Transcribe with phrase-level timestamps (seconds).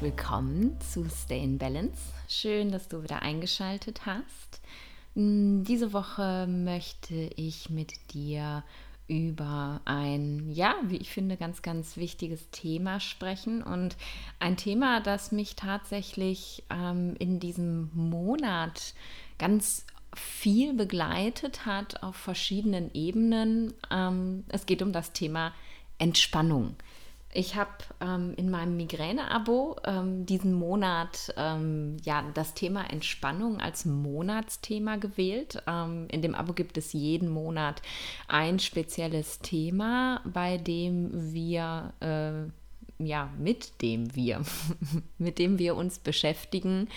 [0.00, 2.00] willkommen zu Stay in Balance.
[2.26, 4.62] Schön, dass du wieder eingeschaltet hast.
[5.14, 8.64] Hm, diese Woche möchte ich mit dir
[9.08, 13.96] über ein, ja, wie ich finde, ganz, ganz wichtiges Thema sprechen und
[14.38, 18.94] ein Thema, das mich tatsächlich ähm, in diesem Monat
[19.36, 23.74] ganz viel begleitet hat auf verschiedenen Ebenen.
[23.90, 25.52] Ähm, es geht um das Thema
[25.98, 26.76] Entspannung.
[27.32, 27.70] Ich habe
[28.00, 35.62] ähm, in meinem Migräne-Abo ähm, diesen Monat ähm, ja, das Thema Entspannung als Monatsthema gewählt.
[35.68, 37.82] Ähm, in dem Abo gibt es jeden Monat
[38.26, 42.50] ein spezielles Thema, bei dem wir äh,
[43.02, 44.42] ja, mit dem wir,
[45.18, 46.88] mit dem wir uns beschäftigen,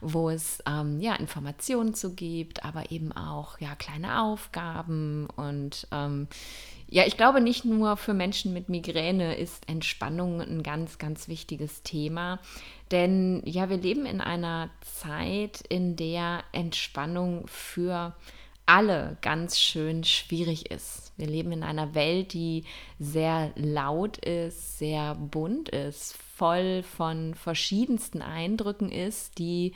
[0.00, 6.28] wo es ähm, ja Informationen zu gibt, aber eben auch ja kleine Aufgaben und ähm,
[6.90, 11.82] ja, ich glaube, nicht nur für Menschen mit Migräne ist Entspannung ein ganz, ganz wichtiges
[11.84, 12.40] Thema.
[12.90, 18.14] Denn ja, wir leben in einer Zeit, in der Entspannung für
[18.66, 21.12] alle ganz schön schwierig ist.
[21.16, 22.64] Wir leben in einer Welt, die
[22.98, 29.74] sehr laut ist, sehr bunt ist, voll von verschiedensten Eindrücken ist, die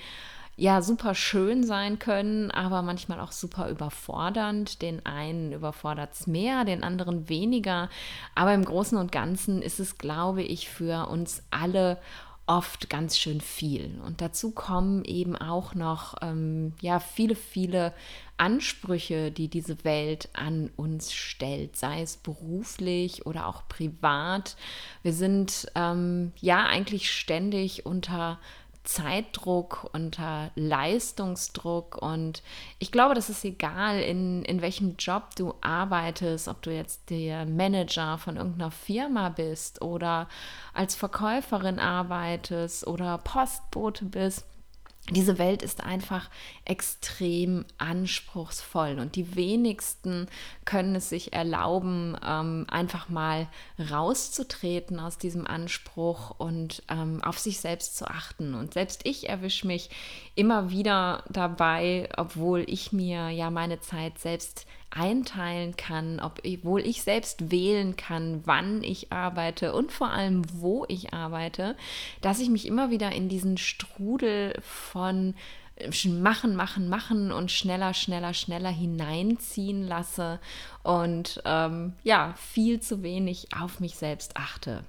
[0.57, 4.83] ja super schön sein können, aber manchmal auch super überfordernd.
[4.83, 7.89] Den einen überfordert es mehr, den anderen weniger.
[8.35, 11.99] Aber im Großen und Ganzen ist es, glaube ich, für uns alle
[12.47, 14.01] oft ganz schön viel.
[14.05, 17.95] Und dazu kommen eben auch noch ähm, ja viele, viele
[18.37, 24.57] Ansprüche, die diese Welt an uns stellt, sei es beruflich oder auch privat.
[25.03, 28.39] Wir sind ähm, ja eigentlich ständig unter
[28.85, 32.01] Zeitdruck, unter Leistungsdruck.
[32.01, 32.43] Und
[32.79, 37.47] ich glaube, das ist egal, in, in welchem Job du arbeitest, ob du jetzt der
[37.47, 40.29] Manager von irgendeiner Firma bist oder
[40.75, 44.47] als Verkäuferin arbeitest oder Postbote bist
[45.11, 46.31] diese Welt ist einfach
[46.65, 50.29] extrem anspruchsvoll und die wenigsten
[50.65, 53.49] können es sich erlauben, ähm, einfach mal
[53.91, 58.55] rauszutreten aus diesem Anspruch und ähm, auf sich selbst zu achten.
[58.55, 59.91] Und selbst ich erwische mich
[60.37, 67.51] immer wieder dabei, obwohl ich mir ja meine Zeit selbst einteilen kann, obwohl ich selbst
[67.51, 71.77] wählen kann, wann ich arbeite und vor allem, wo ich arbeite,
[72.21, 75.35] dass ich mich immer wieder in diesen Strudel von
[75.77, 80.39] äh, machen, machen, machen und schneller, schneller, schneller hineinziehen lasse
[80.83, 84.85] und ähm, ja, viel zu wenig auf mich selbst achte.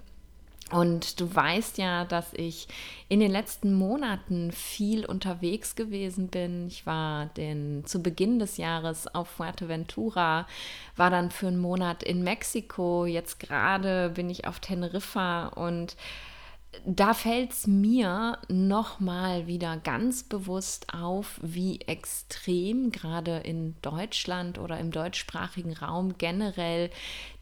[0.71, 2.67] Und du weißt ja, dass ich
[3.07, 6.67] in den letzten Monaten viel unterwegs gewesen bin.
[6.67, 10.47] Ich war den, zu Beginn des Jahres auf Fuerteventura,
[10.95, 13.05] war dann für einen Monat in Mexiko.
[13.05, 15.95] Jetzt gerade bin ich auf Teneriffa und
[16.85, 24.79] da fällt es mir nochmal wieder ganz bewusst auf, wie extrem gerade in Deutschland oder
[24.79, 26.89] im deutschsprachigen Raum generell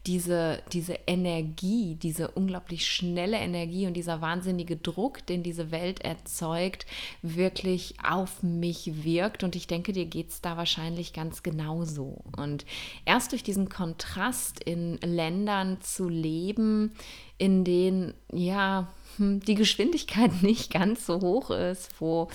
[0.06, 6.84] diese, diese Energie, diese unglaublich schnelle Energie und dieser wahnsinnige Druck, den diese Welt erzeugt,
[7.22, 9.44] wirklich auf mich wirkt.
[9.44, 12.22] Und ich denke, dir geht es da wahrscheinlich ganz genauso.
[12.36, 12.66] Und
[13.06, 16.92] erst durch diesen Kontrast in Ländern zu leben,
[17.38, 22.28] in denen, ja, die Geschwindigkeit nicht ganz so hoch ist, wo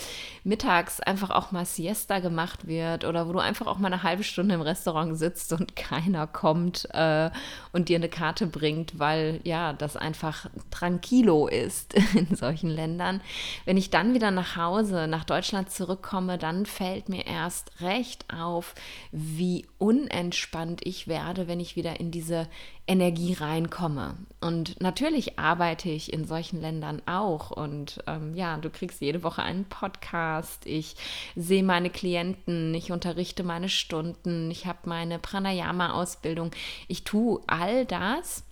[0.44, 4.23] mittags einfach auch mal Siesta gemacht wird oder wo du einfach auch mal eine halbe
[4.23, 7.29] Stunde im Restaurant sitzt und keiner kommt äh,
[7.72, 13.22] und dir eine Karte bringt, weil ja, das einfach tranquilo ist in solchen Ländern.
[13.66, 18.75] Wenn ich dann wieder nach Hause, nach Deutschland zurückkomme, dann fällt mir erst recht auf,
[19.11, 22.47] wie unentspannt ich werde, wenn ich wieder in diese
[22.90, 24.16] Energie reinkomme.
[24.42, 27.52] Und natürlich arbeite ich in solchen Ländern auch.
[27.52, 30.66] Und ähm, ja, du kriegst jede Woche einen Podcast.
[30.66, 30.96] Ich
[31.36, 36.50] sehe meine Klienten, ich unterrichte meine Stunden, ich habe meine Pranayama-Ausbildung.
[36.88, 38.44] Ich tue all das.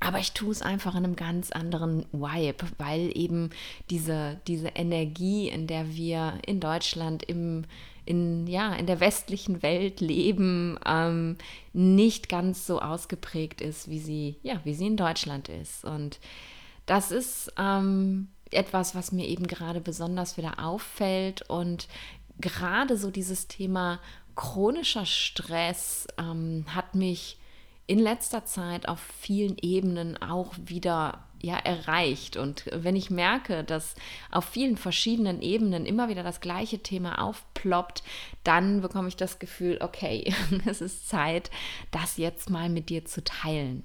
[0.00, 3.50] Aber ich tue es einfach in einem ganz anderen Vibe, weil eben
[3.90, 7.64] diese, diese Energie, in der wir in Deutschland im
[8.06, 11.36] in, ja, in der westlichen Welt leben, ähm,
[11.72, 15.84] nicht ganz so ausgeprägt ist, wie sie, ja, wie sie in Deutschland ist.
[15.84, 16.20] Und
[16.86, 21.48] das ist ähm, etwas, was mir eben gerade besonders wieder auffällt.
[21.48, 21.88] Und
[22.40, 24.00] gerade so dieses Thema
[24.34, 27.38] chronischer Stress ähm, hat mich
[27.86, 32.36] in letzter Zeit auf vielen Ebenen auch wieder ja erreicht.
[32.36, 33.94] Und wenn ich merke, dass
[34.30, 38.02] auf vielen verschiedenen Ebenen immer wieder das gleiche Thema aufploppt,
[38.42, 40.32] dann bekomme ich das Gefühl, okay,
[40.66, 41.50] es ist Zeit,
[41.90, 43.84] das jetzt mal mit dir zu teilen.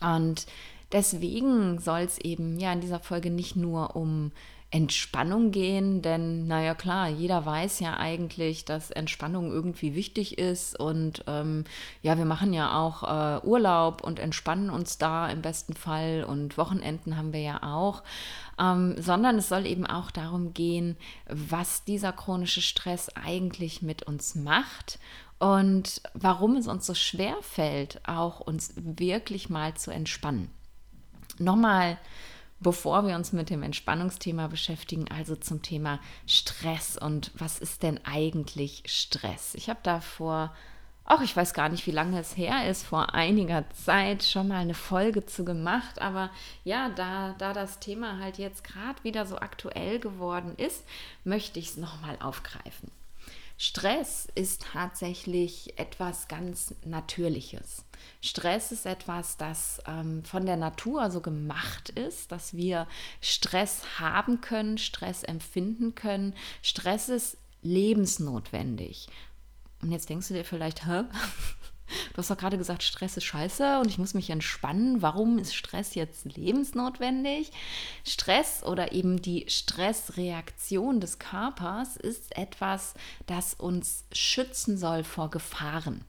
[0.00, 0.46] Und
[0.92, 4.32] deswegen soll es eben ja in dieser Folge nicht nur um
[4.72, 11.22] Entspannung gehen, denn naja klar, jeder weiß ja eigentlich, dass Entspannung irgendwie wichtig ist und
[11.28, 11.64] ähm,
[12.02, 16.58] ja, wir machen ja auch äh, Urlaub und entspannen uns da im besten Fall und
[16.58, 18.02] Wochenenden haben wir ja auch,
[18.58, 20.96] ähm, sondern es soll eben auch darum gehen,
[21.28, 24.98] was dieser chronische Stress eigentlich mit uns macht
[25.38, 30.50] und warum es uns so schwer fällt, auch uns wirklich mal zu entspannen.
[31.38, 31.98] Nochmal
[32.60, 38.00] bevor wir uns mit dem Entspannungsthema beschäftigen, also zum Thema Stress und was ist denn
[38.04, 39.54] eigentlich Stress?
[39.54, 40.54] Ich habe da vor,
[41.04, 44.58] auch ich weiß gar nicht, wie lange es her ist, vor einiger Zeit schon mal
[44.58, 46.30] eine Folge zu gemacht, aber
[46.64, 50.84] ja, da, da das Thema halt jetzt gerade wieder so aktuell geworden ist,
[51.24, 52.90] möchte ich es nochmal aufgreifen.
[53.58, 57.84] Stress ist tatsächlich etwas ganz Natürliches.
[58.20, 62.86] Stress ist etwas, das ähm, von der Natur so gemacht ist, dass wir
[63.20, 66.34] Stress haben können, Stress empfinden können.
[66.60, 69.08] Stress ist lebensnotwendig.
[69.80, 71.04] Und jetzt denkst du dir vielleicht, hä?
[72.12, 75.02] Du hast doch gerade gesagt, Stress ist scheiße und ich muss mich entspannen.
[75.02, 77.52] Warum ist Stress jetzt lebensnotwendig?
[78.04, 82.94] Stress oder eben die Stressreaktion des Körpers ist etwas,
[83.26, 86.04] das uns schützen soll vor Gefahren.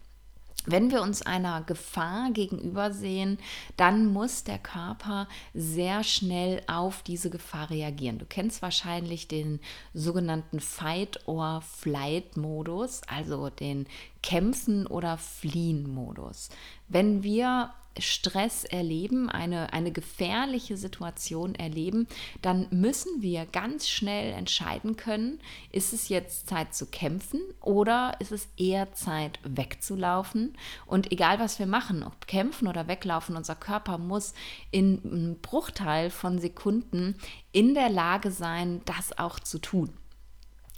[0.69, 3.39] Wenn wir uns einer Gefahr gegenüber sehen,
[3.77, 8.19] dann muss der Körper sehr schnell auf diese Gefahr reagieren.
[8.19, 9.61] Du kennst wahrscheinlich den
[9.93, 13.87] sogenannten Fight-or-Flight-Modus, also den
[14.21, 16.49] Kämpfen- oder Fliehen-Modus.
[16.89, 22.07] Wenn wir Stress erleben, eine, eine gefährliche Situation erleben,
[22.41, 25.39] dann müssen wir ganz schnell entscheiden können,
[25.71, 30.57] ist es jetzt Zeit zu kämpfen oder ist es eher Zeit wegzulaufen?
[30.85, 34.33] Und egal was wir machen, ob kämpfen oder weglaufen, unser Körper muss
[34.71, 37.15] in einem Bruchteil von Sekunden
[37.51, 39.93] in der Lage sein, das auch zu tun.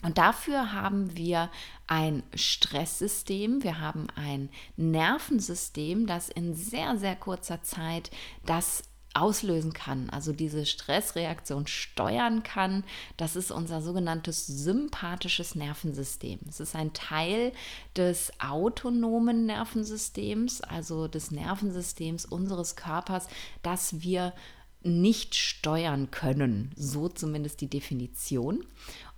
[0.03, 1.49] Und dafür haben wir
[1.87, 8.09] ein Stresssystem, wir haben ein Nervensystem, das in sehr, sehr kurzer Zeit
[8.45, 12.83] das auslösen kann, also diese Stressreaktion steuern kann.
[13.17, 16.39] Das ist unser sogenanntes sympathisches Nervensystem.
[16.47, 17.51] Es ist ein Teil
[17.95, 23.27] des autonomen Nervensystems, also des Nervensystems unseres Körpers,
[23.63, 24.33] das wir
[24.81, 28.65] nicht steuern können, so zumindest die Definition.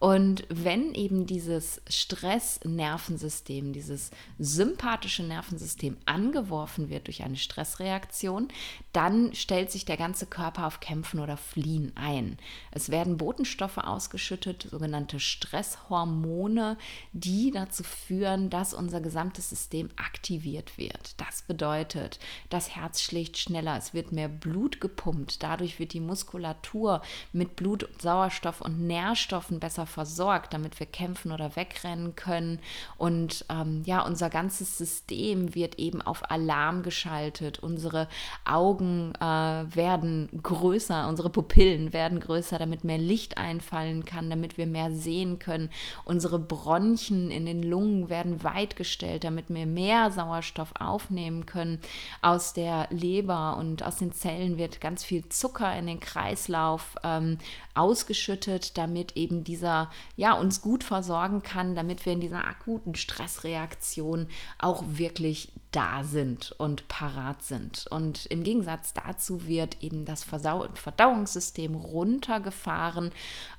[0.02, 4.10] Und wenn eben dieses Stressnervensystem, dieses
[4.40, 8.48] sympathische Nervensystem angeworfen wird durch eine Stressreaktion,
[8.94, 12.40] dann stellt sich der ganze Körper auf Kämpfen oder Fliehen ein.
[12.72, 16.78] Es werden Botenstoffe ausgeschüttet, sogenannte Stresshormone,
[17.14, 21.22] die dazu führen, dass unser gesamtes System aktiviert wird.
[21.22, 22.18] Das bedeutet,
[22.50, 27.88] das Herz schlägt schneller, es wird mehr Blut gepumpt, dadurch wird die Muskulatur mit Blut,
[28.02, 32.60] Sauerstoff und Nährstoffen besser versorgt, damit wir kämpfen oder wegrennen können.
[32.98, 37.60] Und ähm, ja, unser ganzes System wird eben auf Alarm geschaltet.
[37.60, 38.08] Unsere
[38.46, 44.68] Augen äh, werden größer, unsere Pupillen werden größer, damit mehr Licht einfallen kann, damit wir
[44.68, 45.70] mehr sehen können.
[46.06, 51.80] Unsere Bronchien in den Lungen werden weit gestellt, damit wir mehr Sauerstoff aufnehmen können.
[52.22, 57.38] Aus der Leber und aus den Zellen wird ganz viel Zucker in den Kreislauf ähm,
[57.74, 59.81] ausgeschüttet, damit eben dieser
[60.16, 64.28] ja uns gut versorgen kann, damit wir in dieser akuten Stressreaktion
[64.60, 67.88] auch wirklich da sind und parat sind.
[67.90, 73.12] Und im Gegensatz dazu wird eben das Verdauungssystem runtergefahren.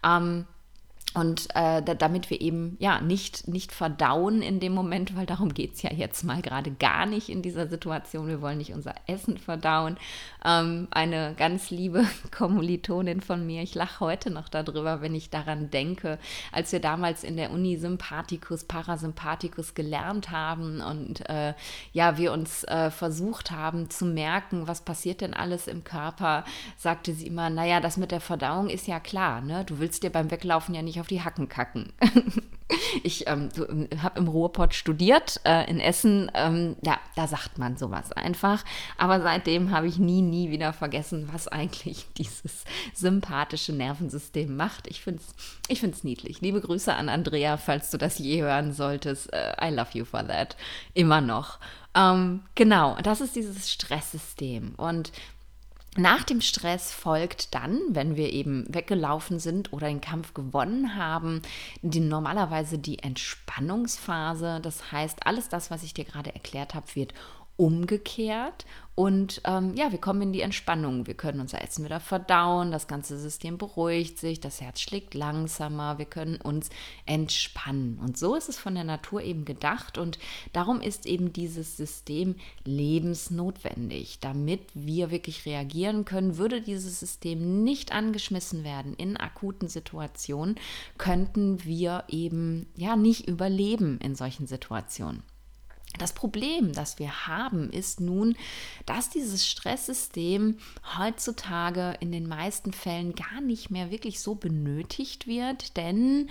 [0.05, 0.47] Ähm,
[1.15, 5.75] und äh, damit wir eben ja nicht, nicht verdauen in dem Moment, weil darum geht
[5.75, 8.29] es ja jetzt mal gerade gar nicht in dieser Situation.
[8.29, 9.99] Wir wollen nicht unser Essen verdauen.
[10.45, 15.71] Ähm, eine ganz liebe Kommilitonin von mir, ich lache heute noch darüber, wenn ich daran
[15.71, 16.19] denke,
[16.51, 21.53] als wir damals in der Uni Sympathikus, Parasympathikus gelernt haben und äh,
[21.93, 26.45] ja, wir uns äh, versucht haben zu merken, was passiert denn alles im Körper,
[26.79, 29.65] sagte sie immer, naja, das mit der Verdauung ist ja klar, ne?
[29.67, 31.93] Du willst dir beim Weglaufen ja nicht auf die Hacken kacken.
[33.03, 33.49] ich ähm,
[34.01, 36.31] habe im Ruhrpott studiert, äh, in Essen.
[36.35, 38.65] Ähm, ja, da sagt man sowas einfach.
[38.97, 44.87] Aber seitdem habe ich nie, nie wieder vergessen, was eigentlich dieses sympathische Nervensystem macht.
[44.87, 45.35] Ich finde es
[45.69, 46.41] ich find's niedlich.
[46.41, 49.33] Liebe Grüße an Andrea, falls du das je hören solltest.
[49.33, 50.57] Uh, I love you for that.
[50.95, 51.59] Immer noch.
[51.97, 54.75] Ähm, genau, das ist dieses Stresssystem.
[54.77, 55.11] Und
[55.97, 61.43] nach dem Stress folgt dann, wenn wir eben weggelaufen sind oder den Kampf gewonnen haben,
[61.83, 64.61] die, normalerweise die Entspannungsphase.
[64.63, 67.13] Das heißt, alles das, was ich dir gerade erklärt habe, wird
[67.57, 71.07] umgekehrt und ähm, ja, wir kommen in die Entspannung.
[71.07, 75.97] Wir können unser Essen wieder verdauen, das ganze System beruhigt sich, das Herz schlägt langsamer,
[75.97, 76.69] wir können uns
[77.07, 77.99] entspannen.
[77.99, 80.19] Und so ist es von der Natur eben gedacht und
[80.53, 84.21] darum ist eben dieses System lebensnotwendig.
[84.21, 90.57] Damit wir wirklich reagieren können, würde dieses System nicht angeschmissen werden in akuten Situationen,
[90.99, 95.23] könnten wir eben ja nicht überleben in solchen Situationen.
[95.99, 98.37] Das Problem, das wir haben, ist nun,
[98.87, 100.57] dass dieses Stresssystem
[100.99, 106.31] heutzutage in den meisten Fällen gar nicht mehr wirklich so benötigt wird, denn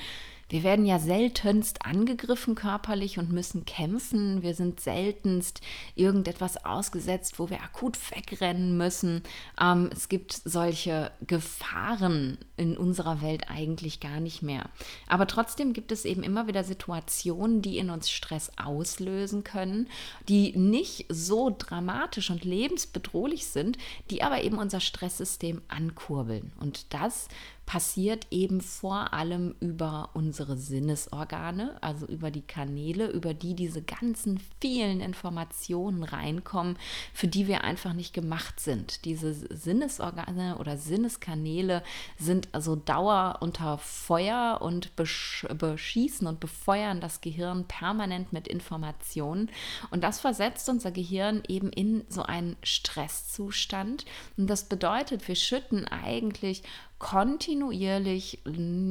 [0.52, 4.44] wir werden ja seltenst angegriffen körperlich und müssen kämpfen.
[4.44, 5.62] Wir sind seltenst
[5.96, 9.24] irgendetwas ausgesetzt, wo wir akut wegrennen müssen.
[9.60, 14.70] Ähm, es gibt solche Gefahren in unserer Welt eigentlich gar nicht mehr.
[15.08, 19.88] Aber trotzdem gibt es eben immer wieder Situationen, die in uns Stress auslösen können,
[20.28, 23.78] die nicht so dramatisch und lebensbedrohlich sind,
[24.10, 26.52] die aber eben unser Stresssystem ankurbeln.
[26.60, 27.30] Und das
[27.66, 34.42] passiert eben vor allem über unsere Sinnesorgane, also über die Kanäle, über die diese ganzen
[34.60, 36.78] vielen Informationen reinkommen,
[37.14, 39.06] für die wir einfach nicht gemacht sind.
[39.06, 41.84] Diese Sinnesorgane oder Sinneskanäle
[42.18, 49.50] sind also Dauer unter Feuer und beschießen und befeuern das Gehirn permanent mit Informationen.
[49.92, 54.06] Und das versetzt unser Gehirn eben in so einen Stresszustand.
[54.36, 56.64] Und das bedeutet, wir schütten eigentlich
[57.02, 58.44] kontinuierlich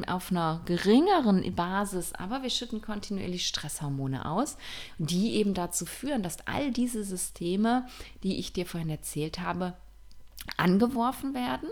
[0.09, 4.57] auf einer geringeren Basis, aber wir schütten kontinuierlich Stresshormone aus,
[4.99, 7.87] die eben dazu führen, dass all diese Systeme,
[8.25, 9.75] die ich dir vorhin erzählt habe,
[10.57, 11.69] angeworfen werden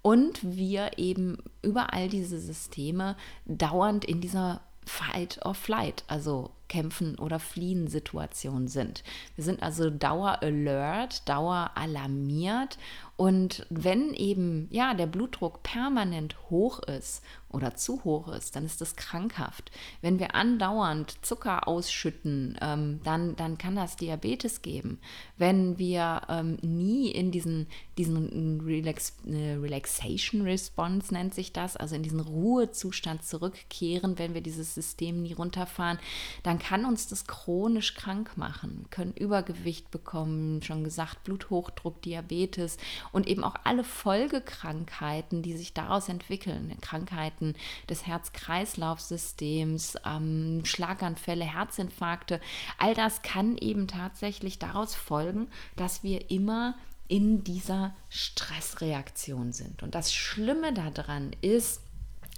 [0.00, 3.16] und wir eben über all diese Systeme
[3.46, 9.02] dauernd in dieser Fight or Flight, also Kämpfen oder Fliehen Situation sind.
[9.34, 12.78] Wir sind also dauer alert, dauer alarmiert
[13.20, 18.80] und wenn eben ja der Blutdruck permanent hoch ist oder zu hoch ist, dann ist
[18.80, 19.70] das krankhaft.
[20.00, 25.00] Wenn wir andauernd Zucker ausschütten, ähm, dann, dann kann das Diabetes geben.
[25.36, 27.66] Wenn wir ähm, nie in diesen,
[27.98, 34.40] diesen Relax, äh, Relaxation Response nennt sich das, also in diesen Ruhezustand zurückkehren, wenn wir
[34.40, 35.98] dieses System nie runterfahren,
[36.42, 38.86] dann kann uns das chronisch krank machen.
[38.88, 42.78] Können Übergewicht bekommen, schon gesagt, Bluthochdruck, Diabetes
[43.12, 46.76] und eben auch alle Folgekrankheiten, die sich daraus entwickeln.
[46.80, 47.54] Krankheiten
[47.88, 52.40] des Herz-Kreislauf-Systems, ähm, Schlaganfälle, Herzinfarkte.
[52.78, 56.74] All das kann eben tatsächlich daraus folgen, dass wir immer
[57.08, 59.82] in dieser Stressreaktion sind.
[59.82, 61.82] Und das Schlimme daran ist,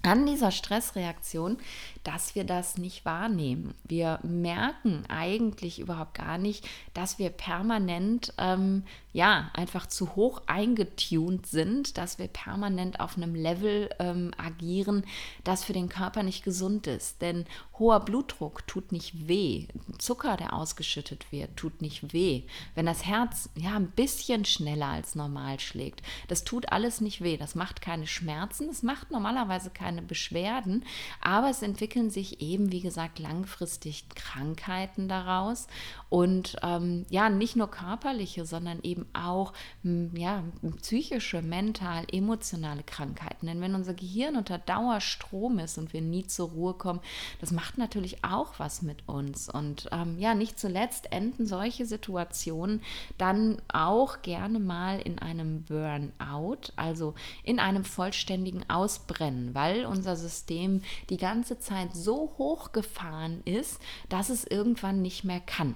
[0.02, 1.58] an dieser Stressreaktion,
[2.04, 3.74] dass wir das nicht wahrnehmen.
[3.84, 11.46] Wir merken eigentlich überhaupt gar nicht, dass wir permanent ähm, ja einfach zu hoch eingetunt
[11.46, 15.04] sind, dass wir permanent auf einem Level ähm, agieren,
[15.44, 17.22] das für den Körper nicht gesund ist.
[17.22, 17.44] Denn
[17.78, 19.66] hoher Blutdruck tut nicht weh,
[19.98, 22.42] Zucker, der ausgeschüttet wird, tut nicht weh.
[22.74, 27.36] Wenn das Herz ja ein bisschen schneller als normal schlägt, das tut alles nicht weh.
[27.36, 30.84] Das macht keine Schmerzen, das macht normalerweise keine Beschwerden,
[31.20, 35.66] aber es entwickelt entwickeln sich eben, wie gesagt, langfristig Krankheiten daraus.
[36.08, 40.42] Und ähm, ja, nicht nur körperliche, sondern eben auch ja,
[40.80, 43.46] psychische, mental, emotionale Krankheiten.
[43.46, 47.00] Denn wenn unser Gehirn unter Dauerstrom ist und wir nie zur Ruhe kommen,
[47.40, 49.48] das macht natürlich auch was mit uns.
[49.48, 52.80] Und ähm, ja, nicht zuletzt enden solche Situationen
[53.18, 60.82] dann auch gerne mal in einem Burnout, also in einem vollständigen Ausbrennen, weil unser System
[61.10, 65.74] die ganze Zeit Bewusstsein so hochgefahren ist, dass es irgendwann nicht mehr kann.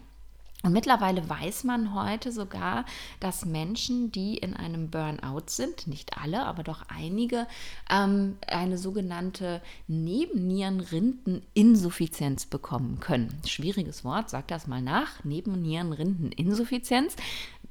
[0.62, 2.86] Und mittlerweile weiß man heute sogar,
[3.20, 7.46] dass Menschen, die in einem Burnout sind, nicht alle, aber doch einige,
[7.88, 13.38] ähm, eine sogenannte Nebennierenrindeninsuffizienz bekommen können.
[13.46, 15.22] Schwieriges Wort, sag das mal nach.
[15.24, 17.14] Nebennierenrindeninsuffizienz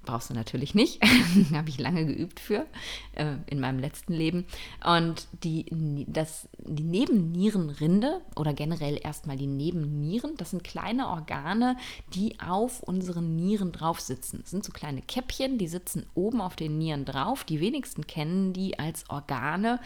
[0.06, 1.02] brauchst du natürlich nicht.
[1.54, 2.66] Habe ich lange geübt für
[3.14, 4.46] äh, in meinem letzten Leben.
[4.86, 5.66] Und die,
[6.08, 11.78] das, die Nebennierenrinde oder generell erstmal die Nebennieren, das sind kleine Organe,
[12.14, 14.40] die auf unseren Nieren drauf sitzen.
[14.42, 17.44] Das sind so kleine Käppchen, die sitzen oben auf den Nieren drauf.
[17.44, 19.80] Die wenigsten kennen die als Organe.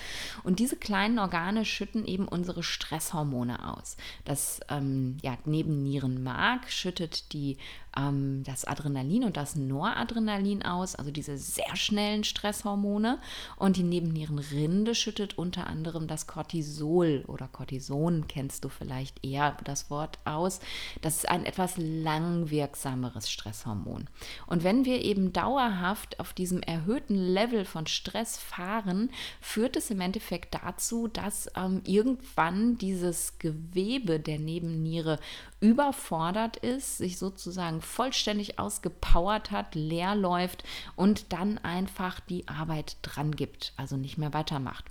[0.43, 3.97] Und diese kleinen Organe schütten eben unsere Stresshormone aus.
[4.25, 7.57] Das ähm, ja, Nebennierenmark schüttet die,
[7.97, 13.19] ähm, das Adrenalin und das Noradrenalin Noradrenalin aus, also diese sehr schnellen Stresshormone.
[13.57, 19.89] Und die Nebennierenrinde schüttet unter anderem das Cortisol oder Cortison, kennst du vielleicht eher das
[19.89, 20.59] Wort aus.
[21.01, 24.09] Das ist ein etwas langwirksameres Stresshormon.
[24.47, 29.11] Und wenn wir eben dauerhaft auf diesem erhöhten Level von Stress fahren,
[29.41, 35.19] führt es im Endeffekt dazu, dass ähm, irgendwann dieses Gewebe der Nebenniere
[35.59, 40.63] überfordert ist, sich sozusagen vollständig ausgepowert hat, leer läuft
[40.95, 44.85] und dann einfach die Arbeit dran gibt, also nicht mehr weitermacht.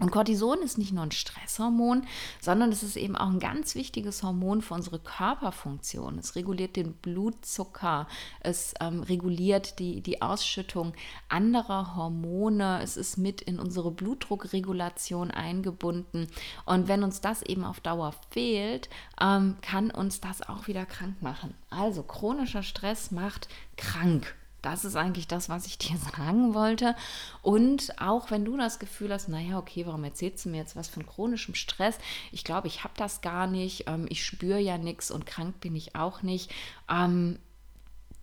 [0.00, 2.06] Und Cortison ist nicht nur ein Stresshormon,
[2.40, 6.18] sondern es ist eben auch ein ganz wichtiges Hormon für unsere Körperfunktion.
[6.18, 8.08] Es reguliert den Blutzucker,
[8.40, 10.94] es ähm, reguliert die, die Ausschüttung
[11.28, 16.28] anderer Hormone, es ist mit in unsere Blutdruckregulation eingebunden.
[16.64, 18.88] Und wenn uns das eben auf Dauer fehlt,
[19.20, 21.54] ähm, kann uns das auch wieder krank machen.
[21.68, 24.34] Also chronischer Stress macht krank.
[24.62, 26.94] Das ist eigentlich das, was ich dir sagen wollte.
[27.42, 30.88] Und auch wenn du das Gefühl hast, naja, okay, warum erzählst du mir jetzt was
[30.88, 31.98] von chronischem Stress?
[32.32, 33.84] Ich glaube, ich habe das gar nicht.
[33.88, 36.50] Ähm, ich spüre ja nichts und krank bin ich auch nicht.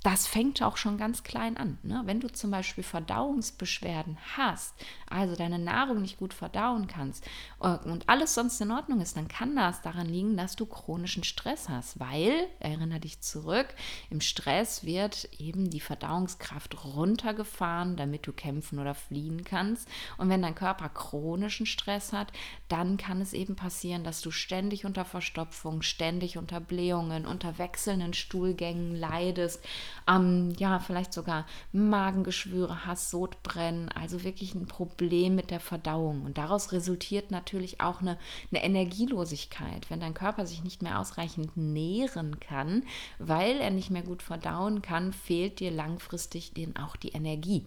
[0.03, 1.79] Das fängt auch schon ganz klein an.
[1.81, 2.03] Ne?
[2.05, 4.75] Wenn du zum Beispiel Verdauungsbeschwerden hast,
[5.09, 7.25] also deine Nahrung nicht gut verdauen kannst
[7.61, 11.23] äh, und alles sonst in Ordnung ist, dann kann das daran liegen, dass du chronischen
[11.23, 13.67] Stress hast, weil, erinnere dich zurück,
[14.09, 19.89] im Stress wird eben die Verdauungskraft runtergefahren, damit du kämpfen oder fliehen kannst.
[20.17, 22.31] Und wenn dein Körper chronischen Stress hat,
[22.69, 28.13] dann kann es eben passieren, dass du ständig unter Verstopfung, ständig unter Blähungen, unter wechselnden
[28.13, 29.63] Stuhlgängen leidest
[30.07, 36.23] ähm, ja, vielleicht sogar Magengeschwüre hast, Sodbrennen, also wirklich ein Problem mit der Verdauung.
[36.23, 38.17] Und daraus resultiert natürlich auch eine,
[38.51, 42.83] eine Energielosigkeit, wenn dein Körper sich nicht mehr ausreichend nähren kann,
[43.19, 47.65] weil er nicht mehr gut verdauen kann, fehlt dir langfristig auch die Energie.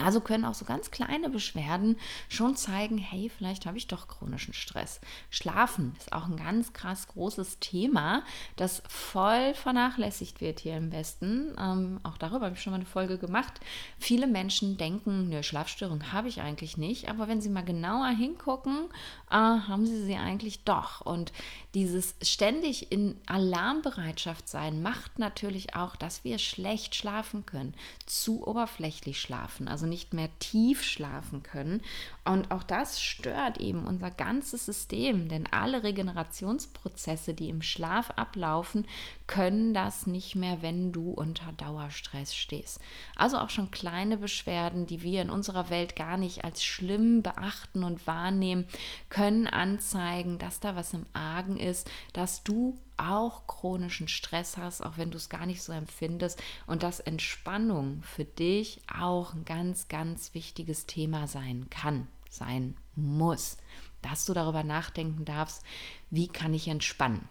[0.00, 4.54] Also können auch so ganz kleine Beschwerden schon zeigen, hey, vielleicht habe ich doch chronischen
[4.54, 5.00] Stress.
[5.28, 8.22] Schlafen ist auch ein ganz krass großes Thema,
[8.56, 11.54] das voll vernachlässigt wird hier im Westen.
[11.58, 13.60] Ähm, auch darüber habe ich schon mal eine Folge gemacht.
[13.98, 18.88] Viele Menschen denken, eine Schlafstörung habe ich eigentlich nicht, aber wenn sie mal genauer hingucken,
[19.32, 21.00] äh, haben sie sie eigentlich doch.
[21.00, 21.32] Und
[21.74, 27.74] dieses ständig in Alarmbereitschaft sein macht natürlich auch, dass wir schlecht schlafen können,
[28.06, 29.68] zu oberflächlich schlafen.
[29.68, 31.80] Also nicht mehr tief schlafen können.
[32.24, 38.86] Und auch das stört eben unser ganzes System, denn alle Regenerationsprozesse, die im Schlaf ablaufen,
[39.26, 42.80] können das nicht mehr, wenn du unter Dauerstress stehst.
[43.16, 47.84] Also auch schon kleine Beschwerden, die wir in unserer Welt gar nicht als schlimm beachten
[47.84, 48.66] und wahrnehmen,
[49.08, 54.96] können anzeigen, dass da was im Argen ist, dass du auch chronischen Stress hast, auch
[54.96, 59.88] wenn du es gar nicht so empfindest und dass Entspannung für dich auch ein ganz,
[59.88, 63.56] ganz wichtiges Thema sein kann, sein muss,
[64.02, 65.62] dass du darüber nachdenken darfst,
[66.10, 67.28] wie kann ich entspannen.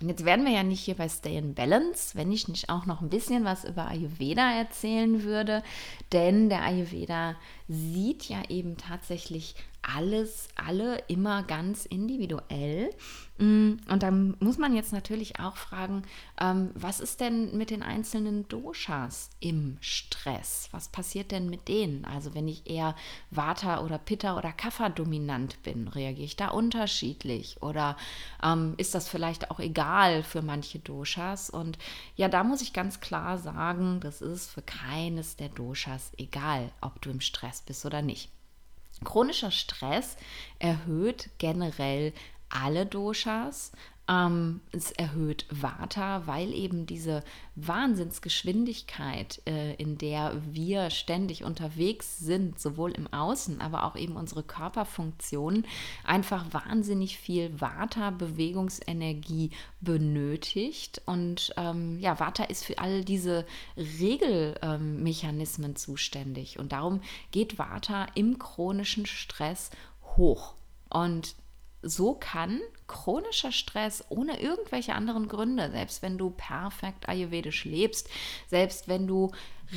[0.00, 2.86] Und jetzt werden wir ja nicht hier bei Stay in Balance, wenn ich nicht auch
[2.86, 5.62] noch ein bisschen was über Ayurveda erzählen würde,
[6.12, 7.36] denn der Ayurveda
[7.68, 12.90] sieht ja eben tatsächlich alles, alle immer ganz individuell.
[13.38, 16.02] Mm, und dann muss man jetzt natürlich auch fragen,
[16.38, 20.68] ähm, was ist denn mit den einzelnen Doshas im Stress?
[20.72, 22.04] Was passiert denn mit denen?
[22.04, 22.94] Also wenn ich eher
[23.30, 27.62] Vata oder Pitta oder Kapha dominant bin, reagiere ich da unterschiedlich?
[27.62, 27.96] Oder
[28.42, 31.48] ähm, ist das vielleicht auch egal für manche Doshas?
[31.48, 31.78] Und
[32.16, 37.00] ja, da muss ich ganz klar sagen, das ist für keines der Doshas egal, ob
[37.00, 38.30] du im Stress bist oder nicht.
[39.04, 40.16] Chronischer Stress
[40.58, 42.12] erhöht generell
[42.48, 43.72] alle Doshas,
[44.10, 47.22] ähm, es erhöht Vata, weil eben diese
[47.54, 54.42] Wahnsinnsgeschwindigkeit, äh, in der wir ständig unterwegs sind, sowohl im Außen, aber auch eben unsere
[54.42, 55.64] Körperfunktionen,
[56.04, 61.02] einfach wahnsinnig viel Vata-Bewegungsenergie benötigt.
[61.06, 63.46] Und ähm, ja, Vata ist für all diese
[63.76, 66.58] Regelmechanismen ähm, zuständig.
[66.58, 69.70] Und darum geht Vata im chronischen Stress
[70.16, 70.54] hoch.
[70.88, 71.36] Und
[71.82, 72.60] so kann
[72.90, 78.10] chronischer Stress ohne irgendwelche anderen Gründe, selbst wenn du perfekt ayurvedisch lebst,
[78.48, 79.30] selbst wenn du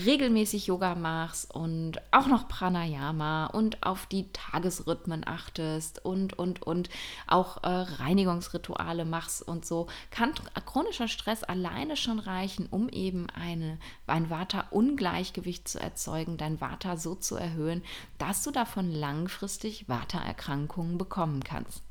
[0.03, 6.89] regelmäßig Yoga machst und auch noch Pranayama und auf die Tagesrhythmen achtest und, und, und
[7.27, 10.33] auch äh, Reinigungsrituale machst und so, kann
[10.65, 17.13] chronischer Stress alleine schon reichen, um eben eine, ein Vata-Ungleichgewicht zu erzeugen, dein Vata so
[17.13, 17.83] zu erhöhen,
[18.17, 21.83] dass du davon langfristig Vata-Erkrankungen bekommen kannst.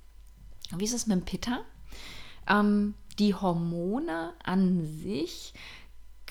[0.76, 1.60] Wie ist es mit dem Pitta?
[2.48, 5.54] Ähm, die Hormone an sich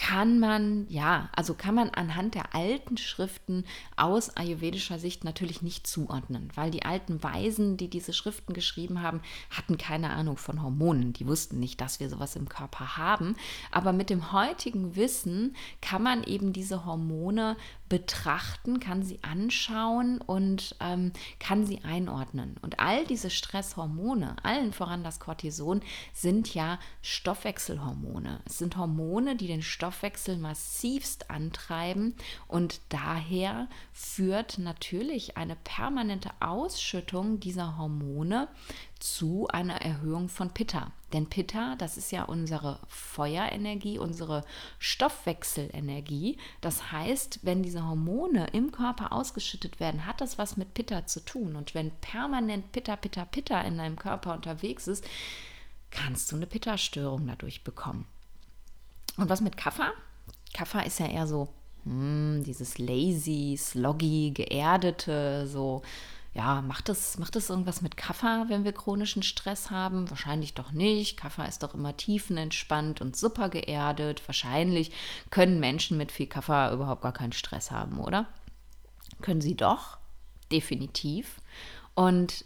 [0.01, 5.85] kann man, ja, also kann man anhand der alten Schriften aus ayurvedischer Sicht natürlich nicht
[5.85, 11.13] zuordnen, weil die alten Weisen, die diese Schriften geschrieben haben, hatten keine Ahnung von Hormonen.
[11.13, 13.35] Die wussten nicht, dass wir sowas im Körper haben.
[13.69, 17.55] Aber mit dem heutigen Wissen kann man eben diese Hormone
[17.91, 22.55] betrachten, kann sie anschauen und ähm, kann sie einordnen.
[22.61, 25.81] Und all diese Stresshormone, allen voran das Cortison,
[26.13, 28.39] sind ja Stoffwechselhormone.
[28.45, 32.15] Es sind Hormone, die den Stoffwechsel massivst antreiben
[32.47, 38.47] und daher führt natürlich eine permanente Ausschüttung dieser Hormone
[39.01, 40.91] zu einer Erhöhung von Pitta.
[41.11, 44.45] Denn Pitta, das ist ja unsere Feuerenergie, unsere
[44.79, 46.37] Stoffwechselenergie.
[46.61, 51.19] Das heißt, wenn diese Hormone im Körper ausgeschüttet werden, hat das was mit Pitta zu
[51.25, 51.55] tun.
[51.55, 55.03] Und wenn permanent Pitta, Pitta, Pitta in deinem Körper unterwegs ist,
[55.89, 58.05] kannst du eine Pitta-Störung dadurch bekommen.
[59.17, 59.91] Und was mit Kaffer?
[60.53, 61.49] Kaffer ist ja eher so
[61.83, 65.81] hm, dieses lazy, sloggy, geerdete, so
[66.33, 70.09] ja, macht das, macht das irgendwas mit Kaffer, wenn wir chronischen Stress haben?
[70.09, 71.17] Wahrscheinlich doch nicht.
[71.17, 74.21] Kaffer ist doch immer tiefenentspannt und super geerdet.
[74.27, 74.91] Wahrscheinlich
[75.29, 78.27] können Menschen mit viel Kaffer überhaupt gar keinen Stress haben, oder?
[79.21, 79.97] Können sie doch,
[80.51, 81.41] definitiv.
[81.95, 82.45] Und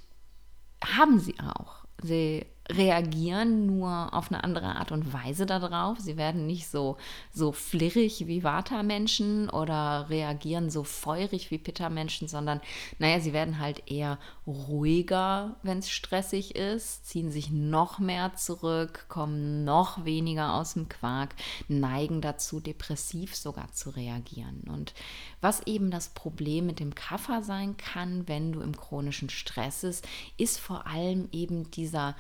[0.84, 1.86] haben sie auch.
[2.02, 5.99] Sie reagieren nur auf eine andere Art und Weise darauf.
[5.99, 6.97] Sie werden nicht so,
[7.32, 12.62] so flirrig wie Vata-Menschen oder reagieren so feurig wie Pitta-Menschen, sondern
[12.97, 19.06] naja, sie werden halt eher ruhiger, wenn es stressig ist, ziehen sich noch mehr zurück,
[19.10, 21.36] kommen noch weniger aus dem Quark,
[21.67, 24.63] neigen dazu, depressiv sogar zu reagieren.
[24.67, 24.93] Und
[25.39, 30.08] was eben das Problem mit dem Kaffer sein kann, wenn du im chronischen Stress ist,
[30.38, 32.15] ist vor allem eben dieser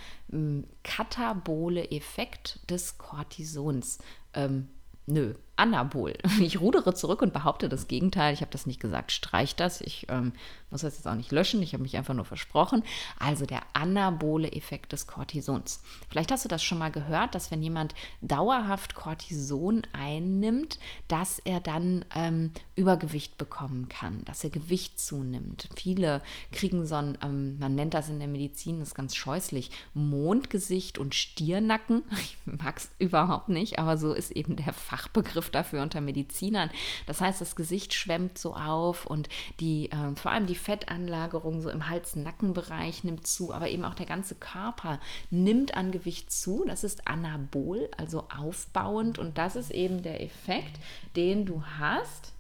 [0.83, 3.99] katabole Effekt des Cortisons.
[4.33, 4.69] Ähm,
[5.05, 6.13] nö, Anabol.
[6.39, 8.33] Ich rudere zurück und behaupte das Gegenteil.
[8.33, 9.81] Ich habe das nicht gesagt, streich das.
[9.81, 10.33] Ich ähm,
[10.69, 11.61] muss das jetzt auch nicht löschen.
[11.63, 12.83] Ich habe mich einfach nur versprochen.
[13.17, 15.81] Also der anabole Effekt des Cortisons.
[16.09, 21.61] Vielleicht hast du das schon mal gehört, dass wenn jemand dauerhaft Cortison einnimmt, dass er
[21.61, 25.69] dann ähm, Übergewicht bekommen kann, dass er Gewicht zunimmt.
[25.75, 29.71] Viele kriegen so ein, ähm, man nennt das in der Medizin, das ist ganz scheußlich,
[29.93, 32.03] Mondgesicht und Stirnacken.
[32.25, 36.69] Ich mag es überhaupt nicht, aber so ist eben der Fachbegriff Begriff dafür unter Medizinern.
[37.05, 39.29] Das heißt, das Gesicht schwemmt so auf und
[39.59, 44.05] die, äh, vor allem die Fettanlagerung so im Hals-Nackenbereich nimmt zu, aber eben auch der
[44.05, 46.65] ganze Körper nimmt an Gewicht zu.
[46.67, 50.79] Das ist anabol, also aufbauend und das ist eben der Effekt,
[51.15, 52.35] den du hast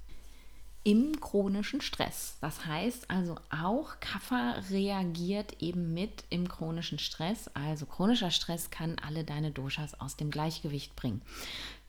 [0.85, 2.37] im chronischen Stress.
[2.41, 7.49] Das heißt also auch Kaffer reagiert eben mit im chronischen Stress.
[7.55, 11.23] Also chronischer Stress kann alle deine Doshas aus dem Gleichgewicht bringen.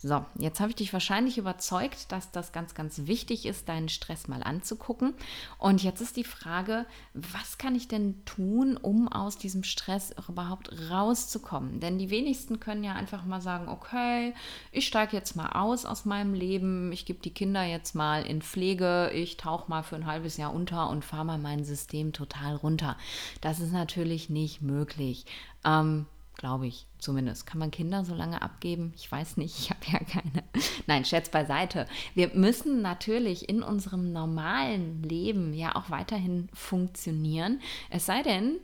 [0.07, 4.29] So, jetzt habe ich dich wahrscheinlich überzeugt, dass das ganz, ganz wichtig ist, deinen Stress
[4.29, 5.14] mal anzugucken.
[5.59, 10.71] Und jetzt ist die Frage, was kann ich denn tun, um aus diesem Stress überhaupt
[10.90, 11.81] rauszukommen?
[11.81, 14.33] Denn die wenigsten können ja einfach mal sagen, okay,
[14.71, 18.42] ich steige jetzt mal aus aus meinem Leben, ich gebe die Kinder jetzt mal in
[18.42, 22.55] Pflege, ich tauche mal für ein halbes Jahr unter und fahre mal mein System total
[22.55, 22.97] runter.
[23.40, 25.27] Das ist natürlich nicht möglich.
[25.64, 27.46] Ähm, Glaube ich zumindest.
[27.46, 28.92] Kann man Kinder so lange abgeben?
[28.96, 30.44] Ich weiß nicht, ich habe ja keine.
[30.87, 31.87] Nein, Scherz beiseite.
[32.14, 37.61] Wir müssen natürlich in unserem normalen Leben ja auch weiterhin funktionieren.
[37.90, 38.59] Es sei denn,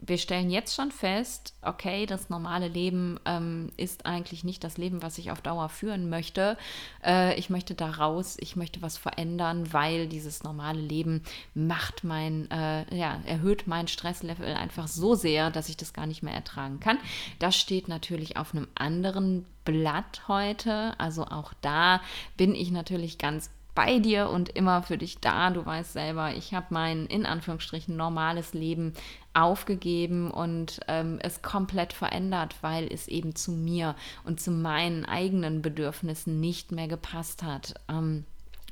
[0.00, 5.02] wir stellen jetzt schon fest, okay, das normale Leben ähm, ist eigentlich nicht das Leben,
[5.02, 6.56] was ich auf Dauer führen möchte.
[7.04, 11.22] Äh, ich möchte da raus, ich möchte was verändern, weil dieses normale Leben
[11.54, 16.22] macht mein, äh, ja, erhöht mein Stresslevel einfach so sehr, dass ich das gar nicht
[16.22, 16.98] mehr ertragen kann.
[17.38, 20.94] Das steht natürlich auf einem anderen Blatt heute.
[20.98, 22.00] Also auch da
[22.36, 25.50] bin ich natürlich ganz bei dir und immer für dich da.
[25.50, 28.92] Du weißt selber, ich habe mein in Anführungsstrichen normales Leben
[29.38, 35.62] aufgegeben und ähm, es komplett verändert, weil es eben zu mir und zu meinen eigenen
[35.62, 37.74] Bedürfnissen nicht mehr gepasst hat.
[37.88, 38.24] Ähm,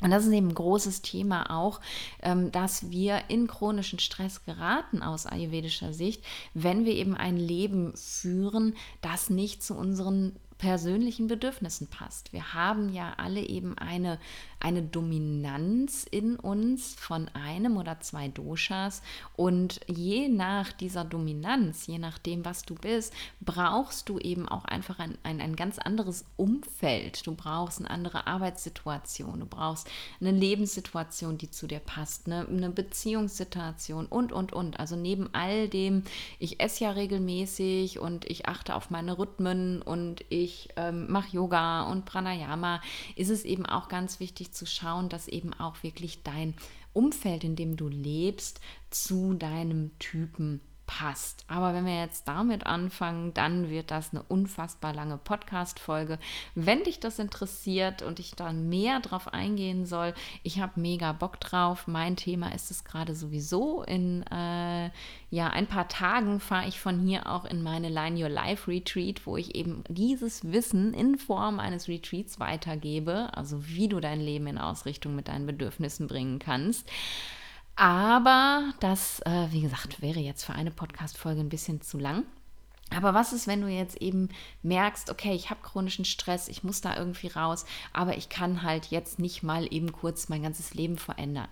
[0.02, 1.81] und das ist eben ein großes Thema auch,
[2.22, 7.96] ähm, dass wir in chronischen Stress geraten aus ayurvedischer Sicht, wenn wir eben ein Leben
[7.96, 12.33] führen, das nicht zu unseren persönlichen Bedürfnissen passt.
[12.33, 14.19] Wir haben ja alle eben eine,
[14.59, 19.03] eine Dominanz in uns von einem oder zwei Doshas
[19.37, 24.99] und je nach dieser Dominanz, je nachdem, was du bist, brauchst du eben auch einfach
[24.99, 27.27] ein, ein, ein ganz anderes Umfeld.
[27.27, 29.88] Du brauchst eine andere Arbeitssituation, du brauchst
[30.21, 34.81] eine Lebenssituation, die zu dir passt, eine, eine Beziehungssituation und, und, und.
[34.81, 36.03] Also neben all dem,
[36.38, 41.37] ich esse ja regelmäßig und ich achte auf meine Rhythmen und ich ich ähm, mache
[41.37, 42.80] Yoga und Pranayama,
[43.16, 46.54] ist es eben auch ganz wichtig zu schauen, dass eben auch wirklich dein
[46.92, 50.61] Umfeld, in dem du lebst, zu deinem Typen
[50.96, 51.44] passt.
[51.46, 56.18] Aber wenn wir jetzt damit anfangen, dann wird das eine unfassbar lange Podcast-Folge.
[56.54, 61.38] Wenn dich das interessiert und ich da mehr drauf eingehen soll, ich habe mega Bock
[61.38, 61.87] drauf.
[61.87, 63.82] Mein Thema ist es gerade sowieso.
[63.82, 64.90] In äh,
[65.28, 69.26] ja, ein paar Tagen fahre ich von hier auch in meine Line Your Life Retreat,
[69.26, 74.46] wo ich eben dieses Wissen in Form eines Retreats weitergebe, also wie du dein Leben
[74.46, 76.88] in Ausrichtung mit deinen Bedürfnissen bringen kannst.
[77.76, 82.24] Aber das, äh, wie gesagt, wäre jetzt für eine Podcast-Folge ein bisschen zu lang.
[82.90, 84.30] Aber was ist, wenn du jetzt eben
[84.62, 88.86] merkst, okay, ich habe chronischen Stress, ich muss da irgendwie raus, aber ich kann halt
[88.86, 91.48] jetzt nicht mal eben kurz mein ganzes Leben verändern?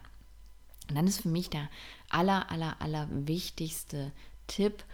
[0.89, 1.69] Und dann ist für mich der
[2.09, 4.13] aller, aller, aller wichtigste
[4.47, 4.85] Tipp,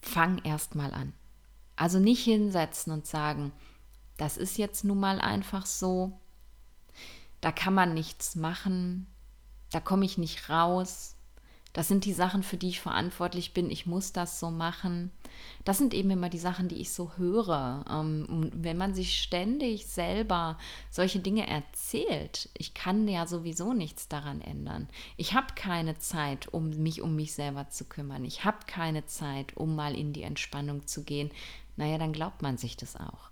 [0.00, 1.12] fang erst mal an.
[1.76, 3.52] Also nicht hinsetzen und sagen,
[4.16, 6.18] das ist jetzt nun mal einfach so,
[7.40, 9.06] da kann man nichts machen,
[9.70, 11.16] da komme ich nicht raus.
[11.72, 13.70] Das sind die Sachen, für die ich verantwortlich bin.
[13.70, 15.12] Ich muss das so machen.
[15.64, 17.84] Das sind eben immer die Sachen, die ich so höre.
[17.88, 20.58] Ähm, und wenn man sich ständig selber
[20.90, 24.88] solche Dinge erzählt, ich kann ja sowieso nichts daran ändern.
[25.16, 28.24] Ich habe keine Zeit, um mich um mich selber zu kümmern.
[28.24, 31.30] Ich habe keine Zeit, um mal in die Entspannung zu gehen.
[31.76, 33.29] Naja, dann glaubt man sich das auch.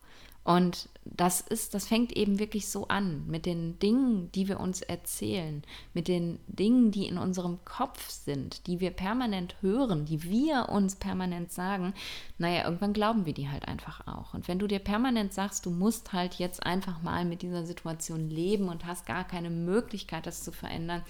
[0.48, 4.80] Und das ist, das fängt eben wirklich so an mit den Dingen, die wir uns
[4.80, 10.70] erzählen, mit den Dingen, die in unserem Kopf sind, die wir permanent hören, die wir
[10.70, 11.92] uns permanent sagen.
[12.38, 14.32] Naja, irgendwann glauben wir die halt einfach auch.
[14.32, 18.30] Und wenn du dir permanent sagst, du musst halt jetzt einfach mal mit dieser Situation
[18.30, 21.02] leben und hast gar keine Möglichkeit, das zu verändern,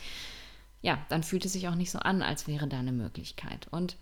[0.83, 3.69] ja, dann fühlt es sich auch nicht so an, als wäre da eine Möglichkeit.
[3.71, 3.97] Und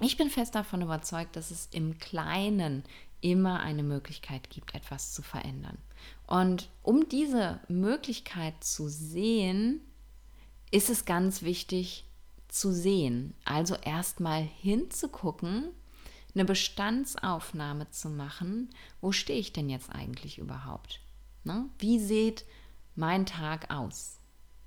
[0.00, 2.82] ich bin fest davon überzeugt, dass es im Kleinen
[3.20, 5.78] immer eine Möglichkeit gibt, etwas zu verändern.
[6.26, 9.80] Und um diese Möglichkeit zu sehen,
[10.70, 12.04] ist es ganz wichtig
[12.48, 13.34] zu sehen.
[13.44, 15.70] Also erstmal hinzugucken,
[16.34, 18.70] eine Bestandsaufnahme zu machen.
[19.00, 21.00] Wo stehe ich denn jetzt eigentlich überhaupt?
[21.44, 21.68] Ne?
[21.78, 22.44] Wie sieht
[22.94, 24.18] mein Tag aus?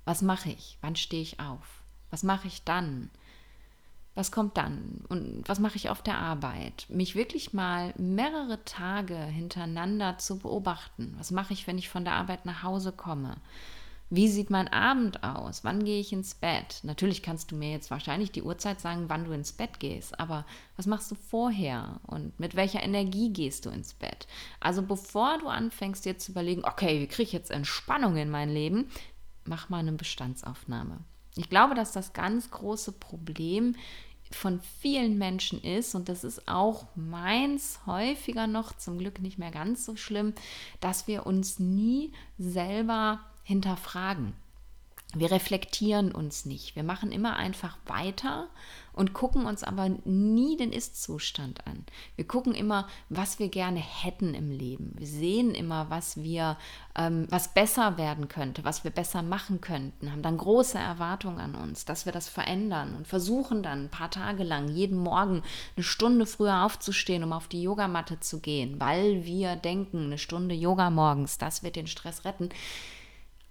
[0.04, 0.78] Was mache ich?
[0.80, 1.82] Wann stehe ich auf?
[2.10, 3.10] Was mache ich dann?
[4.14, 6.86] Was kommt dann und was mache ich auf der Arbeit?
[6.88, 11.14] Mich wirklich mal mehrere Tage hintereinander zu beobachten.
[11.18, 13.36] Was mache ich, wenn ich von der Arbeit nach Hause komme?
[14.14, 15.64] Wie sieht mein Abend aus?
[15.64, 16.80] Wann gehe ich ins Bett?
[16.82, 20.44] Natürlich kannst du mir jetzt wahrscheinlich die Uhrzeit sagen, wann du ins Bett gehst, aber
[20.76, 24.26] was machst du vorher und mit welcher Energie gehst du ins Bett?
[24.60, 28.50] Also bevor du anfängst dir zu überlegen, okay, wie kriege ich jetzt Entspannung in mein
[28.50, 28.90] Leben,
[29.46, 30.98] mach mal eine Bestandsaufnahme.
[31.36, 33.76] Ich glaube, dass das ganz große Problem
[34.30, 39.50] von vielen Menschen ist, und das ist auch meins häufiger noch, zum Glück nicht mehr
[39.50, 40.34] ganz so schlimm,
[40.80, 44.34] dass wir uns nie selber hinterfragen.
[45.14, 46.74] Wir reflektieren uns nicht.
[46.74, 48.48] Wir machen immer einfach weiter
[48.94, 51.84] und gucken uns aber nie den Ist-Zustand an.
[52.16, 54.92] Wir gucken immer, was wir gerne hätten im Leben.
[54.96, 56.56] Wir sehen immer, was wir,
[56.94, 61.54] ähm, was besser werden könnte, was wir besser machen könnten, haben dann große Erwartungen an
[61.54, 65.42] uns, dass wir das verändern und versuchen dann ein paar Tage lang jeden Morgen
[65.76, 70.54] eine Stunde früher aufzustehen, um auf die Yogamatte zu gehen, weil wir denken, eine Stunde
[70.54, 72.50] Yoga morgens, das wird den Stress retten.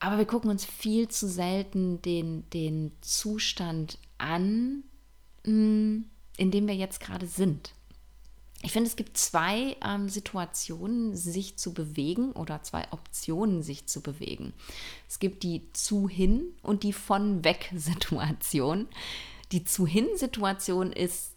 [0.02, 4.84] Aber wir gucken uns viel zu selten den, den Zustand an,
[5.46, 6.00] mm,
[6.38, 7.74] in dem wir jetzt gerade sind.
[8.64, 14.02] Ich finde, es gibt zwei ähm, Situationen, sich zu bewegen oder zwei Optionen, sich zu
[14.02, 14.54] bewegen.
[15.08, 18.88] Es gibt die zu hin und die von weg Situation.
[19.52, 21.32] Die zu hin Situation ist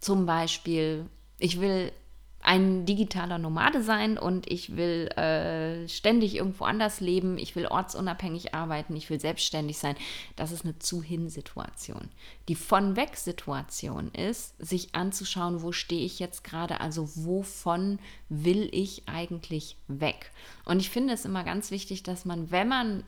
[0.00, 1.04] zum Beispiel,
[1.38, 1.92] ich will
[2.42, 8.54] ein digitaler Nomade sein und ich will äh, ständig irgendwo anders leben, ich will ortsunabhängig
[8.54, 9.94] arbeiten, ich will selbstständig sein.
[10.36, 12.08] Das ist eine Zu-Hin-Situation.
[12.48, 17.98] Die Von-Weg-Situation ist, sich anzuschauen, wo stehe ich jetzt gerade, also wovon
[18.28, 20.30] will ich eigentlich weg.
[20.64, 23.04] Und ich finde es immer ganz wichtig, dass man, wenn man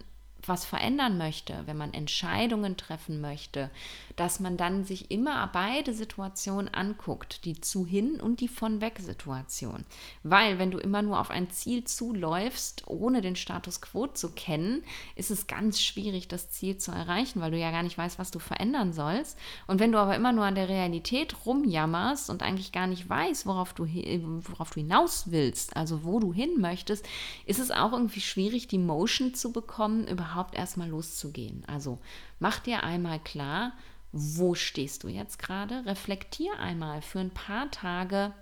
[0.49, 3.71] was verändern möchte, wenn man Entscheidungen treffen möchte,
[4.17, 8.99] dass man dann sich immer beide Situationen anguckt, die zu hin und die von weg
[8.99, 9.85] Situation.
[10.23, 14.83] Weil wenn du immer nur auf ein Ziel zuläufst, ohne den Status quo zu kennen,
[15.15, 18.31] ist es ganz schwierig, das Ziel zu erreichen, weil du ja gar nicht weißt, was
[18.31, 19.39] du verändern sollst.
[19.67, 23.47] Und wenn du aber immer nur an der Realität rumjammerst und eigentlich gar nicht weißt,
[23.47, 27.07] worauf du, worauf du hinaus willst, also wo du hin möchtest,
[27.47, 31.65] ist es auch irgendwie schwierig, die Motion zu bekommen, überhaupt erstmal loszugehen.
[31.67, 31.99] Also
[32.39, 33.73] mach dir einmal klar,
[34.13, 35.85] wo stehst du jetzt gerade?
[35.87, 38.33] Reflektier einmal für ein paar Tage,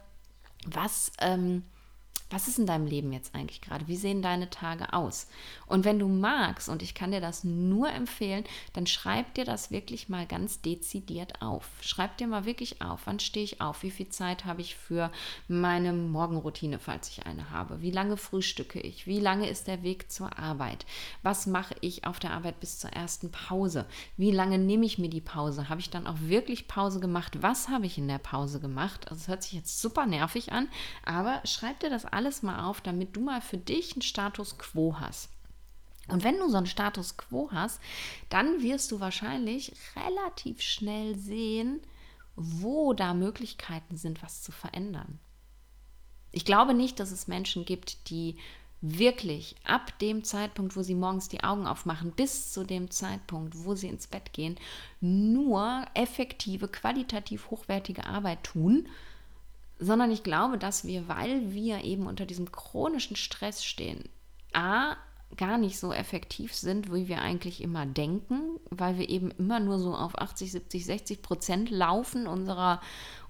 [0.66, 1.64] was, ähm,
[2.30, 3.88] was ist in deinem Leben jetzt eigentlich gerade?
[3.88, 5.26] Wie sehen deine Tage aus?
[5.66, 9.72] Und wenn du magst, und ich kann dir das nur empfehlen, dann schreib dir das
[9.72, 11.66] wirklich mal ganz dezidiert auf.
[11.80, 13.82] Schreib dir mal wirklich auf, wann stehe ich auf?
[13.82, 15.10] Wie viel Zeit habe ich für
[15.48, 17.82] meine Morgenroutine, falls ich eine habe?
[17.82, 19.06] Wie lange frühstücke ich?
[19.06, 20.86] Wie lange ist der Weg zur Arbeit?
[21.22, 23.86] Was mache ich auf der Arbeit bis zur ersten Pause?
[24.16, 25.68] Wie lange nehme ich mir die Pause?
[25.68, 27.42] Habe ich dann auch wirklich Pause gemacht?
[27.42, 29.10] Was habe ich in der Pause gemacht?
[29.10, 30.68] Also es hört sich jetzt super nervig an,
[31.04, 34.58] aber schreib dir das alles alles mal auf, damit du mal für dich einen Status
[34.58, 35.30] quo hast.
[36.08, 37.80] Und wenn du so einen Status quo hast,
[38.28, 41.80] dann wirst du wahrscheinlich relativ schnell sehen,
[42.36, 45.18] wo da Möglichkeiten sind, was zu verändern.
[46.30, 48.36] Ich glaube nicht, dass es Menschen gibt, die
[48.82, 53.74] wirklich ab dem Zeitpunkt, wo sie morgens die Augen aufmachen, bis zu dem Zeitpunkt, wo
[53.74, 54.56] sie ins Bett gehen,
[55.00, 58.88] nur effektive, qualitativ hochwertige Arbeit tun,
[59.80, 64.08] sondern ich glaube, dass wir, weil wir eben unter diesem chronischen Stress stehen,
[64.52, 64.96] a,
[65.36, 69.78] gar nicht so effektiv sind, wie wir eigentlich immer denken, weil wir eben immer nur
[69.78, 72.80] so auf 80, 70, 60 Prozent laufen unserer,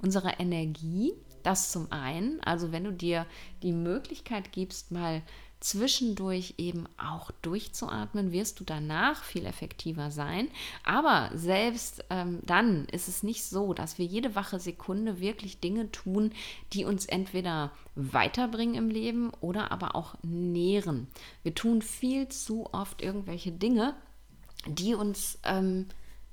[0.00, 1.12] unserer Energie.
[1.42, 2.40] Das zum einen.
[2.40, 3.26] Also wenn du dir
[3.62, 5.22] die Möglichkeit gibst, mal
[5.60, 10.48] zwischendurch eben auch durchzuatmen, wirst du danach viel effektiver sein.
[10.84, 15.92] Aber selbst ähm, dann ist es nicht so, dass wir jede wache Sekunde wirklich Dinge
[15.92, 16.32] tun,
[16.72, 21.08] die uns entweder weiterbringen im Leben oder aber auch nähren.
[21.42, 23.94] Wir tun viel zu oft irgendwelche Dinge,
[24.66, 25.86] die uns ähm,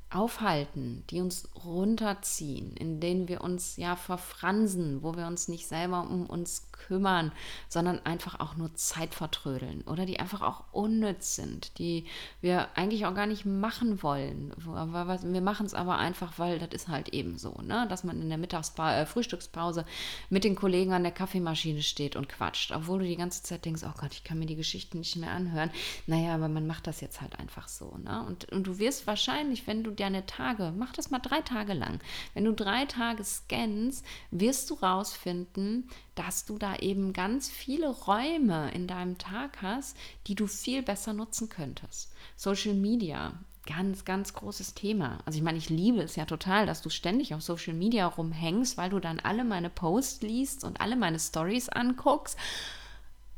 [0.09, 6.09] aufhalten, die uns runterziehen, in denen wir uns ja verfransen, wo wir uns nicht selber
[6.09, 7.31] um uns kümmern,
[7.67, 12.05] sondern einfach auch nur Zeit vertrödeln oder die einfach auch unnütz sind, die
[12.41, 14.53] wir eigentlich auch gar nicht machen wollen.
[14.57, 17.85] Wir machen es aber einfach, weil das ist halt eben so, ne?
[17.89, 19.85] dass man in der Mittagspa äh, Frühstückspause
[20.29, 23.83] mit den Kollegen an der Kaffeemaschine steht und quatscht, obwohl du die ganze Zeit denkst,
[23.85, 25.71] oh Gott, ich kann mir die Geschichten nicht mehr anhören.
[26.05, 27.97] Naja, aber man macht das jetzt halt einfach so.
[27.97, 28.23] Ne?
[28.27, 31.99] Und, und du wirst wahrscheinlich, wenn du deine Tage, mach das mal drei Tage lang,
[32.33, 38.71] wenn du drei Tage scannst, wirst du rausfinden, dass du da eben ganz viele Räume
[38.71, 39.95] in deinem Tag hast,
[40.27, 42.11] die du viel besser nutzen könntest.
[42.35, 43.33] Social Media,
[43.65, 45.19] ganz, ganz großes Thema.
[45.25, 48.77] Also ich meine, ich liebe es ja total, dass du ständig auf Social Media rumhängst,
[48.77, 52.37] weil du dann alle meine Posts liest und alle meine Stories anguckst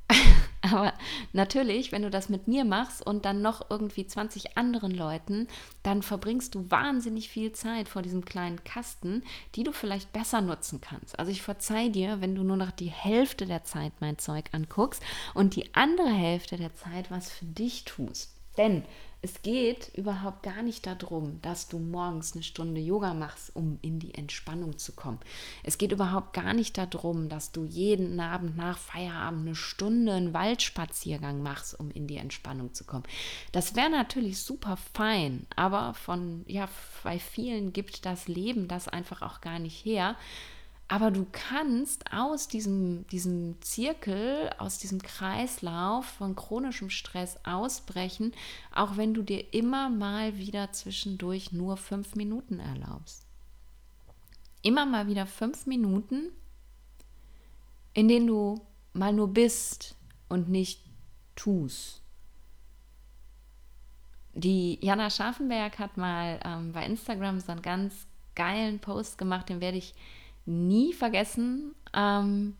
[0.61, 0.93] aber
[1.33, 5.47] natürlich, wenn du das mit mir machst und dann noch irgendwie 20 anderen Leuten,
[5.83, 9.23] dann verbringst du wahnsinnig viel Zeit vor diesem kleinen Kasten,
[9.55, 11.17] die du vielleicht besser nutzen kannst.
[11.19, 15.03] Also ich verzeih dir, wenn du nur noch die Hälfte der Zeit mein Zeug anguckst
[15.33, 18.35] und die andere Hälfte der Zeit was für dich tust.
[18.57, 18.83] Denn
[19.21, 23.99] es geht überhaupt gar nicht darum, dass du morgens eine Stunde Yoga machst, um in
[23.99, 25.19] die Entspannung zu kommen.
[25.63, 30.33] Es geht überhaupt gar nicht darum, dass du jeden Abend nach Feierabend eine Stunde einen
[30.33, 33.03] Waldspaziergang machst, um in die Entspannung zu kommen.
[33.51, 36.69] Das wäre natürlich super fein, aber von ja,
[37.03, 40.15] bei vielen gibt das Leben das einfach auch gar nicht her.
[40.91, 48.33] Aber du kannst aus diesem, diesem Zirkel, aus diesem Kreislauf von chronischem Stress ausbrechen,
[48.73, 53.23] auch wenn du dir immer mal wieder zwischendurch nur fünf Minuten erlaubst.
[54.63, 56.31] Immer mal wieder fünf Minuten,
[57.93, 58.59] in denen du
[58.93, 59.95] mal nur bist
[60.27, 60.81] und nicht
[61.35, 62.01] tust.
[64.33, 69.61] Die Jana Scharfenberg hat mal ähm, bei Instagram so einen ganz geilen Post gemacht, den
[69.61, 69.93] werde ich
[70.49, 71.75] nie vergessen.
[71.93, 72.55] Ähm,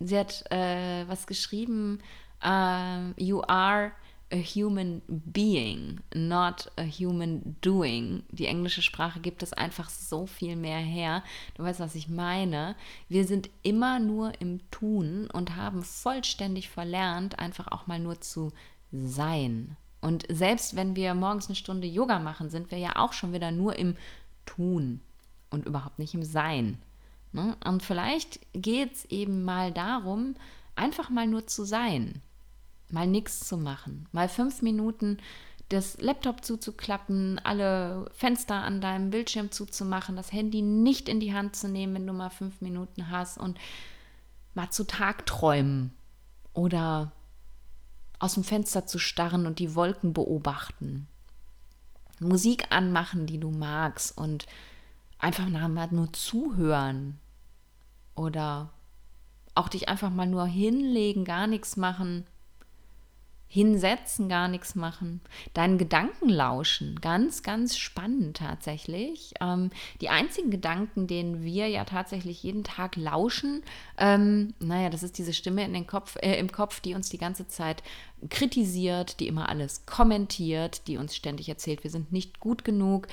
[0.00, 2.00] sie hat äh, was geschrieben,
[2.44, 3.92] uh, You are
[4.32, 8.24] a human being, not a human doing.
[8.30, 11.22] Die englische Sprache gibt es einfach so viel mehr her.
[11.54, 12.74] Du weißt, was ich meine.
[13.08, 18.52] Wir sind immer nur im Tun und haben vollständig verlernt, einfach auch mal nur zu
[18.90, 19.76] sein.
[20.00, 23.50] Und selbst wenn wir morgens eine Stunde Yoga machen, sind wir ja auch schon wieder
[23.50, 23.96] nur im
[24.44, 25.00] Tun
[25.50, 26.78] und überhaupt nicht im Sein.
[27.36, 27.54] Ne?
[27.66, 30.36] Und vielleicht geht es eben mal darum,
[30.74, 32.22] einfach mal nur zu sein,
[32.90, 35.18] mal nichts zu machen, mal fünf Minuten
[35.68, 41.56] das Laptop zuzuklappen, alle Fenster an deinem Bildschirm zuzumachen, das Handy nicht in die Hand
[41.56, 43.58] zu nehmen, wenn du mal fünf Minuten hast und
[44.54, 45.92] mal zu Tag träumen
[46.54, 47.12] oder
[48.18, 51.06] aus dem Fenster zu starren und die Wolken beobachten.
[52.18, 54.46] Musik anmachen, die du magst und
[55.18, 57.18] einfach mal nur zuhören
[58.16, 58.72] oder
[59.54, 62.26] auch dich einfach mal nur hinlegen, gar nichts machen
[63.48, 65.20] hinsetzen, gar nichts machen,
[65.54, 67.00] deinen Gedanken lauschen.
[67.00, 69.34] Ganz, ganz spannend tatsächlich.
[69.40, 73.62] Ähm, die einzigen Gedanken, denen wir ja tatsächlich jeden Tag lauschen,
[73.98, 77.18] ähm, naja, das ist diese Stimme in den Kopf, äh, im Kopf, die uns die
[77.18, 77.82] ganze Zeit
[78.30, 83.06] kritisiert, die immer alles kommentiert, die uns ständig erzählt, wir sind nicht gut genug.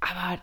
[0.00, 0.40] Aber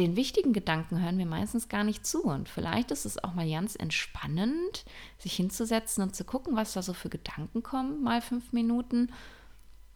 [0.00, 2.24] den wichtigen Gedanken hören wir meistens gar nicht zu.
[2.24, 4.84] Und vielleicht ist es auch mal ganz entspannend,
[5.18, 9.12] sich hinzusetzen und zu gucken, was da so für Gedanken kommen, mal fünf Minuten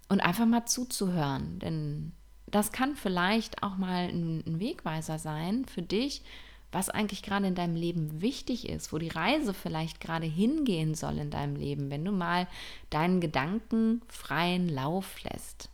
[0.08, 1.58] und einfach mal zuzuhören.
[1.58, 2.12] Denn
[2.46, 6.22] das kann vielleicht auch mal ein, Wegweiser sein für dich,
[6.70, 11.18] was eigentlich gerade in deinem Leben wichtig ist, wo die Reise vielleicht gerade hingehen soll
[11.18, 12.46] in deinem Leben, wenn du mal
[12.90, 15.70] deinen Gedanken freien Lauf lässt.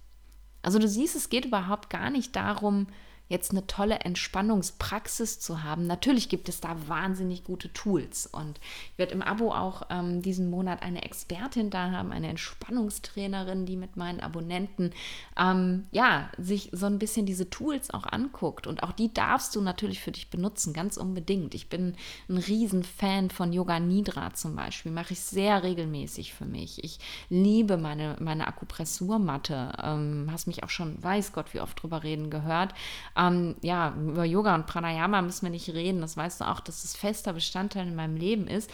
[0.62, 2.86] Also du siehst, es geht überhaupt gar nicht darum,
[3.30, 5.86] jetzt eine tolle Entspannungspraxis zu haben.
[5.86, 8.60] Natürlich gibt es da wahnsinnig gute Tools und
[8.92, 13.76] ich werde im Abo auch ähm, diesen Monat eine Expertin da haben, eine Entspannungstrainerin, die
[13.76, 14.90] mit meinen Abonnenten
[15.38, 19.60] ähm, ja sich so ein bisschen diese Tools auch anguckt und auch die darfst du
[19.60, 21.54] natürlich für dich benutzen, ganz unbedingt.
[21.54, 21.94] Ich bin
[22.28, 26.82] ein Riesenfan von Yoga Nidra zum Beispiel, mache ich sehr regelmäßig für mich.
[26.82, 32.02] Ich liebe meine, meine Akupressurmatte, ähm, hast mich auch schon, weiß Gott, wie oft drüber
[32.02, 32.74] reden gehört.
[33.20, 36.00] Ähm, ja, über Yoga und Pranayama müssen wir nicht reden.
[36.00, 38.70] Das weißt du auch, dass es fester Bestandteil in meinem Leben ist.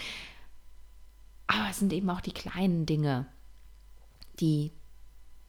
[1.49, 3.27] Aber es sind eben auch die kleinen Dinge,
[4.39, 4.73] die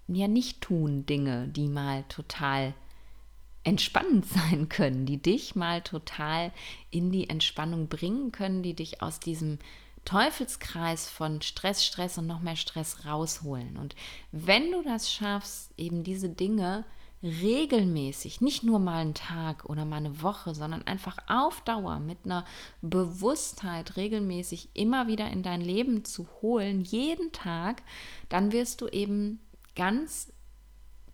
[0.07, 2.73] ja nicht tun Dinge, die mal total
[3.63, 6.51] entspannend sein können, die dich mal total
[6.89, 9.59] in die Entspannung bringen können, die dich aus diesem
[10.05, 13.75] Teufelskreis von Stress, Stress und noch mehr Stress rausholen.
[13.75, 13.93] Und
[14.31, 16.85] wenn du das schaffst, eben diese Dinge
[17.23, 22.19] regelmäßig, nicht nur mal einen Tag oder mal eine Woche, sondern einfach auf Dauer mit
[22.25, 22.45] einer
[22.81, 27.81] Bewusstheit regelmäßig immer wieder in dein Leben zu holen, jeden Tag,
[28.29, 29.39] dann wirst du eben
[29.75, 30.31] ganz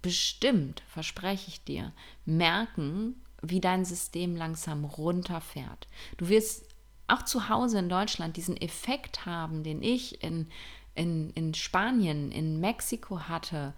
[0.02, 1.94] bestimmt, verspreche ich dir,
[2.26, 5.88] merken, wie dein System langsam runterfährt.
[6.18, 6.66] Du wirst
[7.08, 10.50] auch zu Hause in Deutschland diesen Effekt haben, den ich in,
[10.96, 13.74] in, in Spanien, in Mexiko hatte,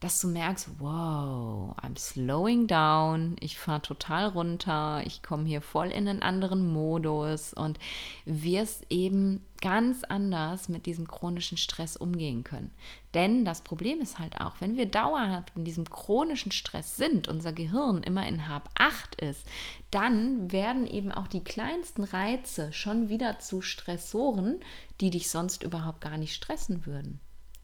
[0.00, 5.88] dass du merkst, wow, I'm slowing down, ich fahre total runter, ich komme hier voll
[5.88, 7.78] in einen anderen Modus und
[8.24, 12.70] wirst eben ganz anders mit diesem chronischen Stress umgehen können.
[13.14, 17.52] Denn das Problem ist halt auch, wenn wir dauerhaft in diesem chronischen Stress sind, unser
[17.52, 19.44] Gehirn immer in Hab 8 ist,
[19.90, 24.60] dann werden eben auch die kleinsten Reize schon wieder zu Stressoren,
[25.00, 27.18] die dich sonst überhaupt gar nicht stressen würden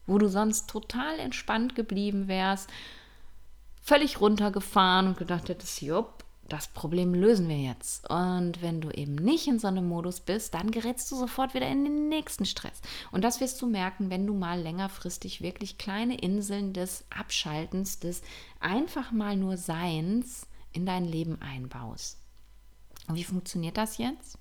[0.07, 2.69] wo du sonst total entspannt geblieben wärst,
[3.81, 8.07] völlig runtergefahren und gedacht hättest, jupp, das Problem lösen wir jetzt.
[8.09, 11.67] Und wenn du eben nicht in so einem Modus bist, dann gerätst du sofort wieder
[11.67, 12.81] in den nächsten Stress.
[13.11, 18.21] Und das wirst du merken, wenn du mal längerfristig wirklich kleine Inseln des Abschaltens, des
[18.59, 22.19] einfach mal nur Seins in dein Leben einbaust.
[23.07, 24.37] Und wie funktioniert das jetzt?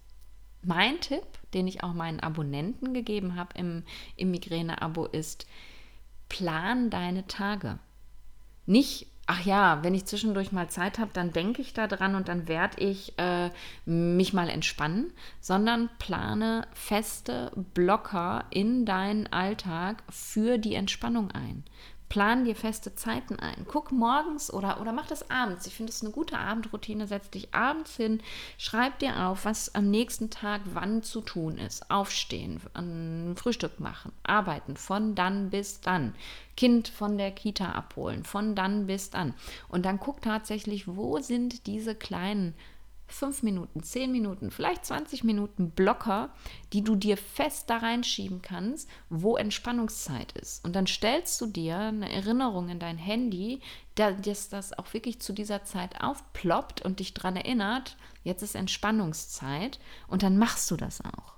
[0.64, 3.84] Mein Tipp, den ich auch meinen Abonnenten gegeben habe im,
[4.16, 5.46] im Migräne-Abo, ist,
[6.28, 7.78] plan deine Tage.
[8.66, 12.28] Nicht, ach ja, wenn ich zwischendurch mal Zeit habe, dann denke ich da dran und
[12.28, 13.50] dann werde ich äh,
[13.84, 21.64] mich mal entspannen, sondern plane feste Blocker in deinen Alltag für die Entspannung ein.
[22.14, 23.66] Plan dir feste Zeiten ein.
[23.66, 25.66] Guck morgens oder, oder mach das abends.
[25.66, 27.08] Ich finde es eine gute Abendroutine.
[27.08, 28.22] Setz dich abends hin,
[28.56, 31.90] schreib dir auf, was am nächsten Tag wann zu tun ist.
[31.90, 36.14] Aufstehen, ein Frühstück machen, arbeiten, von dann bis dann.
[36.56, 39.34] Kind von der Kita abholen, von dann bis dann.
[39.66, 42.54] Und dann guck tatsächlich, wo sind diese kleinen
[43.14, 46.30] fünf Minuten, zehn Minuten, vielleicht 20 Minuten Blocker,
[46.72, 50.64] die du dir fest da reinschieben kannst, wo Entspannungszeit ist.
[50.64, 53.60] Und dann stellst du dir eine Erinnerung in dein Handy,
[53.94, 59.78] dass das auch wirklich zu dieser Zeit aufploppt und dich daran erinnert, jetzt ist Entspannungszeit
[60.08, 61.34] und dann machst du das auch.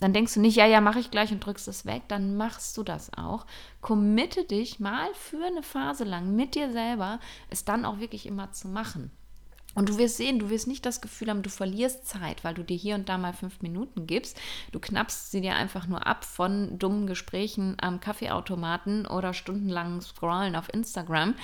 [0.00, 2.76] Dann denkst du nicht, ja, ja, mache ich gleich und drückst es weg, dann machst
[2.76, 3.46] du das auch.
[3.82, 7.20] Committe dich mal für eine Phase lang mit dir selber,
[7.50, 9.12] es dann auch wirklich immer zu machen.
[9.76, 12.64] Und du wirst sehen, du wirst nicht das Gefühl haben, du verlierst Zeit, weil du
[12.64, 14.36] dir hier und da mal fünf Minuten gibst.
[14.72, 20.56] Du knappst sie dir einfach nur ab von dummen Gesprächen am Kaffeeautomaten oder stundenlangen Scrollen
[20.56, 21.34] auf Instagram.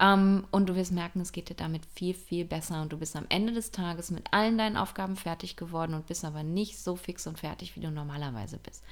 [0.00, 2.82] Ähm, und du wirst merken, es geht dir damit viel, viel besser.
[2.82, 6.24] Und du bist am Ende des Tages mit allen deinen Aufgaben fertig geworden und bist
[6.24, 8.82] aber nicht so fix und fertig, wie du normalerweise bist.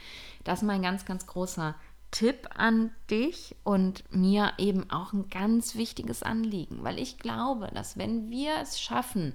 [0.45, 1.75] Das ist mein ganz, ganz großer
[2.15, 7.99] Tipp an dich und mir eben auch ein ganz wichtiges Anliegen, weil ich glaube, dass
[7.99, 9.35] wenn wir es schaffen,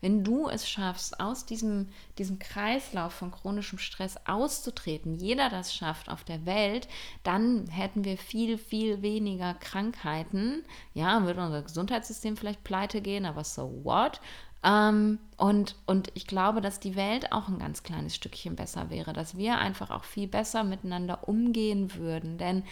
[0.00, 6.08] Wenn du es schaffst, aus diesem, diesem Kreislauf von chronischem Stress auszutreten, jeder das schafft
[6.08, 6.88] auf der Welt,
[7.22, 10.64] dann hätten wir viel, viel weniger Krankheiten.
[10.94, 14.20] Ja, würde unser Gesundheitssystem vielleicht pleite gehen, aber so what?
[14.62, 19.14] Ähm, und, und ich glaube, dass die Welt auch ein ganz kleines Stückchen besser wäre,
[19.14, 22.36] dass wir einfach auch viel besser miteinander umgehen würden.
[22.36, 22.64] Denn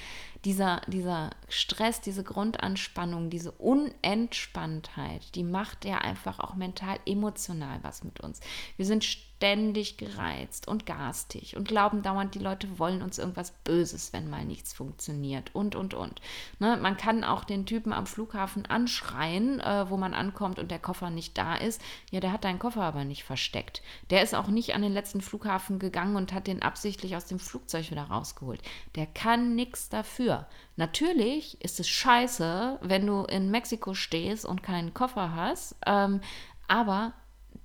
[0.44, 8.04] dieser, dieser Stress, diese Grundanspannung, diese Unentspanntheit, die macht ja einfach auch mental, emotional was
[8.04, 8.40] mit uns.
[8.76, 9.04] Wir sind
[9.38, 14.44] ständig gereizt und garstig und glauben dauernd, die Leute wollen uns irgendwas Böses, wenn mal
[14.44, 16.20] nichts funktioniert und, und, und.
[16.58, 16.76] Ne?
[16.76, 21.10] Man kann auch den Typen am Flughafen anschreien, äh, wo man ankommt und der Koffer
[21.10, 21.80] nicht da ist.
[22.10, 23.80] Ja, der hat deinen Koffer aber nicht versteckt.
[24.10, 27.38] Der ist auch nicht an den letzten Flughafen gegangen und hat den absichtlich aus dem
[27.38, 28.60] Flugzeug wieder rausgeholt.
[28.96, 30.48] Der kann nichts dafür.
[30.74, 36.22] Natürlich ist es scheiße, wenn du in Mexiko stehst und keinen Koffer hast, ähm,
[36.66, 37.12] aber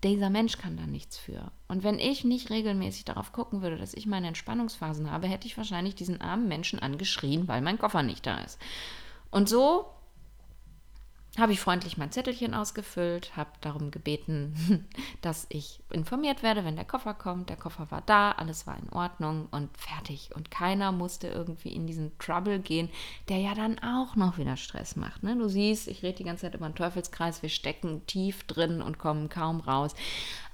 [0.03, 1.51] dieser Mensch kann da nichts für.
[1.67, 5.57] Und wenn ich nicht regelmäßig darauf gucken würde, dass ich meine Entspannungsphasen habe, hätte ich
[5.57, 8.59] wahrscheinlich diesen armen Menschen angeschrien, weil mein Koffer nicht da ist.
[9.31, 9.85] Und so
[11.39, 14.87] habe ich freundlich mein Zettelchen ausgefüllt, habe darum gebeten,
[15.21, 17.49] dass ich informiert werde, wenn der Koffer kommt.
[17.49, 20.29] Der Koffer war da, alles war in Ordnung und fertig.
[20.35, 22.89] Und keiner musste irgendwie in diesen Trouble gehen,
[23.29, 25.23] der ja dann auch noch wieder Stress macht.
[25.23, 25.35] Ne?
[25.35, 28.99] Du siehst, ich rede die ganze Zeit über einen Teufelskreis, wir stecken tief drin und
[28.99, 29.95] kommen kaum raus.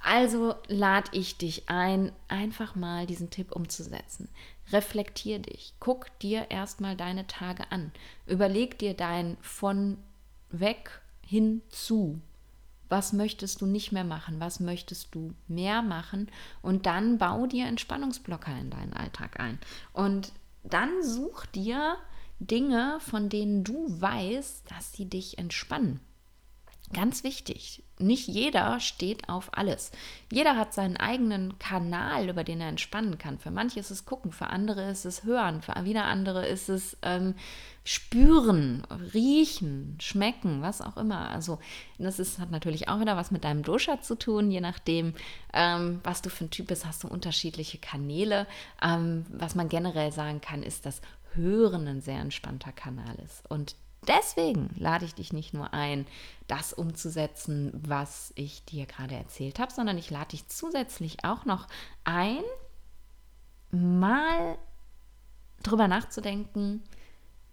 [0.01, 4.30] Also lade ich dich ein, einfach mal diesen Tipp umzusetzen.
[4.71, 7.91] Reflektier dich, guck dir erstmal deine Tage an,
[8.27, 9.97] überleg dir dein von
[10.52, 12.22] weg hin zu.
[12.89, 14.39] Was möchtest du nicht mehr machen?
[14.39, 16.30] Was möchtest du mehr machen?
[16.62, 19.60] Und dann bau dir Entspannungsblocker in deinen Alltag ein.
[19.93, 20.32] Und
[20.64, 21.97] dann such dir
[22.39, 26.00] Dinge, von denen du weißt, dass sie dich entspannen.
[26.92, 29.92] Ganz wichtig, nicht jeder steht auf alles.
[30.32, 33.38] Jeder hat seinen eigenen Kanal, über den er entspannen kann.
[33.38, 36.98] Für manche ist es gucken, für andere ist es hören, für wieder andere ist es
[37.04, 37.36] ähm,
[37.84, 41.30] spüren, riechen, schmecken, was auch immer.
[41.30, 41.60] Also
[42.00, 45.14] das ist, hat natürlich auch wieder was mit deinem Dosha zu tun, je nachdem,
[45.54, 48.48] ähm, was du für ein Typ bist, hast du unterschiedliche Kanäle.
[48.82, 51.02] Ähm, was man generell sagen kann, ist, dass
[51.36, 53.48] Hören ein sehr entspannter Kanal ist.
[53.48, 53.76] Und
[54.10, 56.05] deswegen lade ich dich nicht nur ein,
[56.47, 61.68] das umzusetzen, was ich dir gerade erzählt habe, sondern ich lade dich zusätzlich auch noch
[62.03, 62.41] ein,
[63.72, 64.57] mal
[65.64, 66.84] drüber nachzudenken,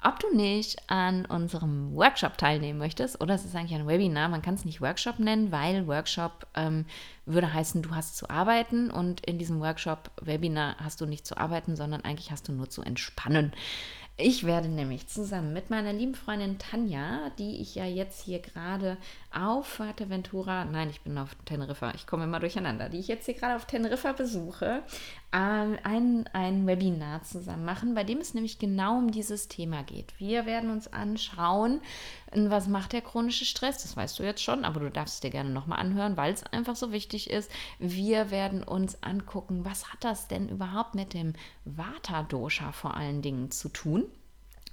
[0.03, 4.43] ob du nicht an unserem Workshop teilnehmen möchtest, oder es ist eigentlich ein Webinar, man
[4.43, 6.87] kann es nicht Workshop nennen, weil Workshop ähm,
[7.25, 11.37] würde heißen, du hast zu arbeiten und in diesem Workshop Webinar hast du nicht zu
[11.37, 13.53] arbeiten, sondern eigentlich hast du nur zu entspannen.
[14.19, 18.97] Ich werde nämlich zusammen mit meiner lieben Freundin Tanja, die ich ja jetzt hier gerade
[19.37, 23.35] auf Fuerteventura, nein, ich bin auf Teneriffa, ich komme immer durcheinander, die ich jetzt hier
[23.35, 24.83] gerade auf Teneriffa besuche,
[25.33, 30.19] ähm, ein, ein Webinar zusammen machen, bei dem es nämlich genau um dieses Thema geht.
[30.19, 31.81] Wir werden uns anschauen,
[32.33, 35.31] was macht der chronische Stress, das weißt du jetzt schon, aber du darfst es dir
[35.31, 37.51] gerne nochmal anhören, weil es einfach so wichtig ist.
[37.79, 41.35] Wir werden uns angucken, was hat das denn überhaupt mit dem
[41.65, 44.07] Vata-Dosha vor allen Dingen zu tun?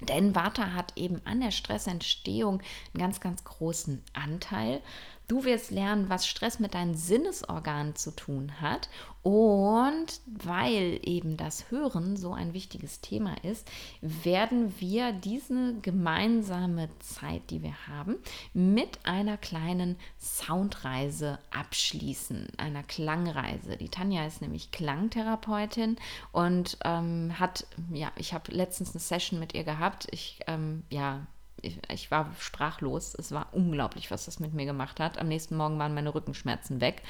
[0.01, 2.61] Denn Vata hat eben an der Stressentstehung
[2.93, 4.81] einen ganz, ganz großen Anteil.
[5.27, 8.89] Du wirst lernen, was Stress mit deinen Sinnesorganen zu tun hat.
[9.23, 13.71] Und weil eben das Hören so ein wichtiges Thema ist,
[14.01, 18.17] werden wir diese gemeinsame Zeit, die wir haben,
[18.53, 23.77] mit einer kleinen Soundreise abschließen, einer Klangreise.
[23.77, 25.95] Die Tanja ist nämlich Klangtherapeutin
[26.33, 30.07] und ähm, hat, ja, ich habe letztens eine Session mit ihr gehabt.
[30.11, 31.25] Ich, ähm, ja,
[31.61, 33.15] ich, ich, war sprachlos.
[33.15, 35.17] Es war unglaublich, was das mit mir gemacht hat.
[35.17, 37.03] Am nächsten Morgen waren meine Rückenschmerzen weg.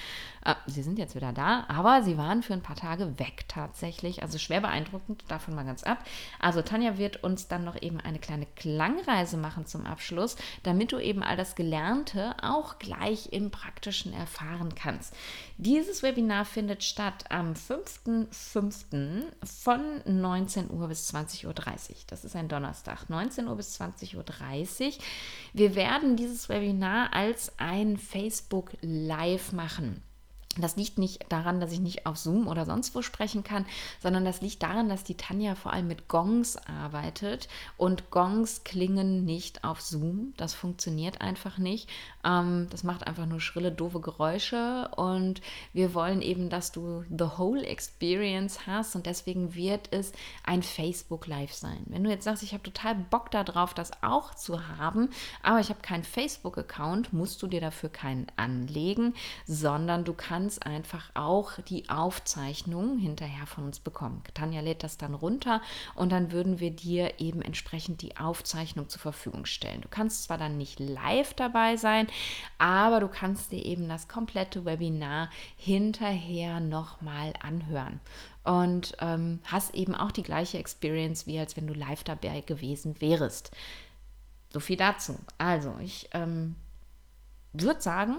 [0.45, 4.21] Äh, sie sind jetzt wieder da, aber sie waren für ein paar Tage weg tatsächlich.
[4.21, 5.99] Also schwer beeindruckend, davon mal ganz ab.
[6.39, 10.99] Also Tanja wird uns dann noch eben eine kleine Klangreise machen zum Abschluss, damit du
[10.99, 15.13] eben all das Gelernte auch gleich im Praktischen erfahren kannst.
[15.57, 19.23] Dieses Webinar findet statt am 5.5.
[19.43, 21.53] von 19 Uhr bis 20.30 Uhr.
[22.07, 24.93] Das ist ein Donnerstag, 19 Uhr bis 20.30 Uhr.
[25.53, 30.03] Wir werden dieses Webinar als ein Facebook Live machen.
[30.57, 33.65] Das liegt nicht daran, dass ich nicht auf Zoom oder sonst wo sprechen kann,
[34.01, 37.47] sondern das liegt daran, dass die Tanja vor allem mit Gongs arbeitet
[37.77, 40.33] und Gongs klingen nicht auf Zoom.
[40.37, 41.89] Das funktioniert einfach nicht.
[42.23, 45.41] Ähm, das macht einfach nur schrille, doofe Geräusche und
[45.73, 50.11] wir wollen eben, dass du the whole experience hast und deswegen wird es
[50.43, 51.83] ein Facebook Live sein.
[51.87, 55.09] Wenn du jetzt sagst, ich habe total Bock darauf, das auch zu haben,
[55.41, 59.13] aber ich habe keinen Facebook-Account, musst du dir dafür keinen anlegen,
[59.45, 64.21] sondern du kannst ganz einfach auch die Aufzeichnung hinterher von uns bekommen.
[64.33, 65.61] Tanja lädt das dann runter
[65.95, 69.79] und dann würden wir dir eben entsprechend die Aufzeichnung zur Verfügung stellen.
[69.79, 72.07] Du kannst zwar dann nicht live dabei sein,
[72.57, 78.01] aber du kannst dir eben das komplette Webinar hinterher nochmal anhören
[78.43, 82.99] und ähm, hast eben auch die gleiche Experience, wie als wenn du live dabei gewesen
[82.99, 83.51] wärst.
[84.51, 85.17] So viel dazu.
[85.37, 86.57] Also, ich ähm,
[87.53, 88.17] würde sagen,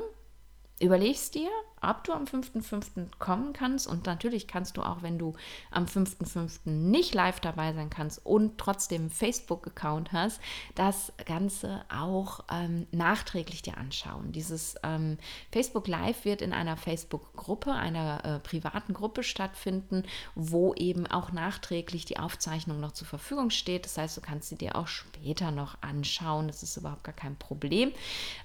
[0.81, 1.51] überlegst dir,
[1.91, 3.19] ob du am 5.5.
[3.19, 3.87] kommen kannst.
[3.87, 5.35] Und natürlich kannst du auch, wenn du
[5.71, 6.71] am 5.5.
[6.71, 10.41] nicht live dabei sein kannst und trotzdem Facebook-Account hast,
[10.75, 14.33] das Ganze auch ähm, nachträglich dir anschauen.
[14.33, 15.19] Dieses ähm,
[15.53, 20.05] Facebook Live wird in einer Facebook-Gruppe, einer äh, privaten Gruppe stattfinden,
[20.35, 23.85] wo eben auch nachträglich die Aufzeichnung noch zur Verfügung steht.
[23.85, 26.47] Das heißt, du kannst sie dir auch später noch anschauen.
[26.47, 27.93] Das ist überhaupt gar kein Problem.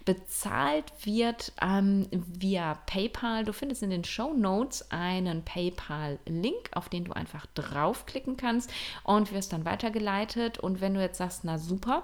[0.06, 3.44] Bezahlt wird ähm, via PayPal PayPal.
[3.44, 8.72] Du findest in den Show Notes einen PayPal-Link, auf den du einfach draufklicken kannst
[9.04, 10.60] und wirst dann weitergeleitet.
[10.60, 12.04] Und wenn du jetzt sagst, na super,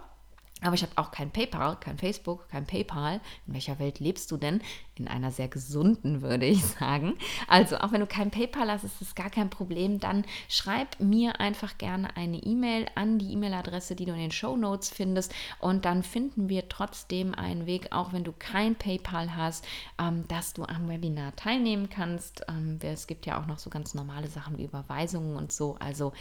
[0.66, 3.22] aber ich habe auch kein PayPal, kein Facebook, kein PayPal.
[3.46, 4.62] In welcher Welt lebst du denn?
[4.96, 7.18] In einer sehr gesunden, würde ich sagen.
[7.48, 10.00] Also, auch wenn du kein PayPal hast, ist das gar kein Problem.
[10.00, 14.58] Dann schreib mir einfach gerne eine E-Mail an die E-Mail-Adresse, die du in den Show
[14.58, 15.34] Notes findest.
[15.60, 19.66] Und dann finden wir trotzdem einen Weg, auch wenn du kein PayPal hast,
[20.00, 22.44] ähm, dass du am Webinar teilnehmen kannst.
[22.48, 25.76] Ähm, es gibt ja auch noch so ganz normale Sachen wie Überweisungen und so.
[25.80, 26.14] Also,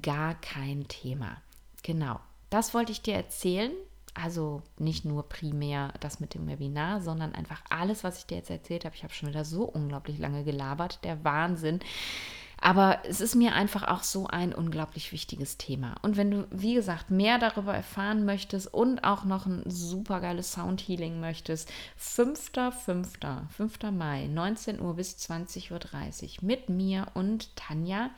[0.00, 1.36] gar kein Thema.
[1.82, 2.20] Genau.
[2.52, 3.72] Das wollte ich dir erzählen.
[4.12, 8.50] Also nicht nur primär das mit dem Webinar, sondern einfach alles, was ich dir jetzt
[8.50, 8.94] erzählt habe.
[8.94, 11.02] Ich habe schon wieder so unglaublich lange gelabert.
[11.02, 11.80] Der Wahnsinn.
[12.60, 15.94] Aber es ist mir einfach auch so ein unglaublich wichtiges Thema.
[16.02, 20.52] Und wenn du, wie gesagt, mehr darüber erfahren möchtest und auch noch ein super geiles
[20.52, 23.48] Soundhealing möchtest, 5.5.
[23.48, 23.78] 5.
[23.92, 28.10] Mai, 19 Uhr bis 20.30 Uhr mit mir und Tanja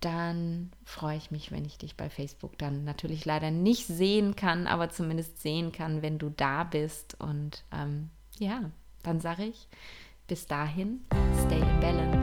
[0.00, 4.66] dann freue ich mich, wenn ich dich bei Facebook dann natürlich leider nicht sehen kann,
[4.66, 7.16] aber zumindest sehen kann, wenn du da bist.
[7.20, 8.70] Und ähm, ja,
[9.02, 9.68] dann sage ich,
[10.26, 11.04] bis dahin,
[11.46, 12.19] stay in balance.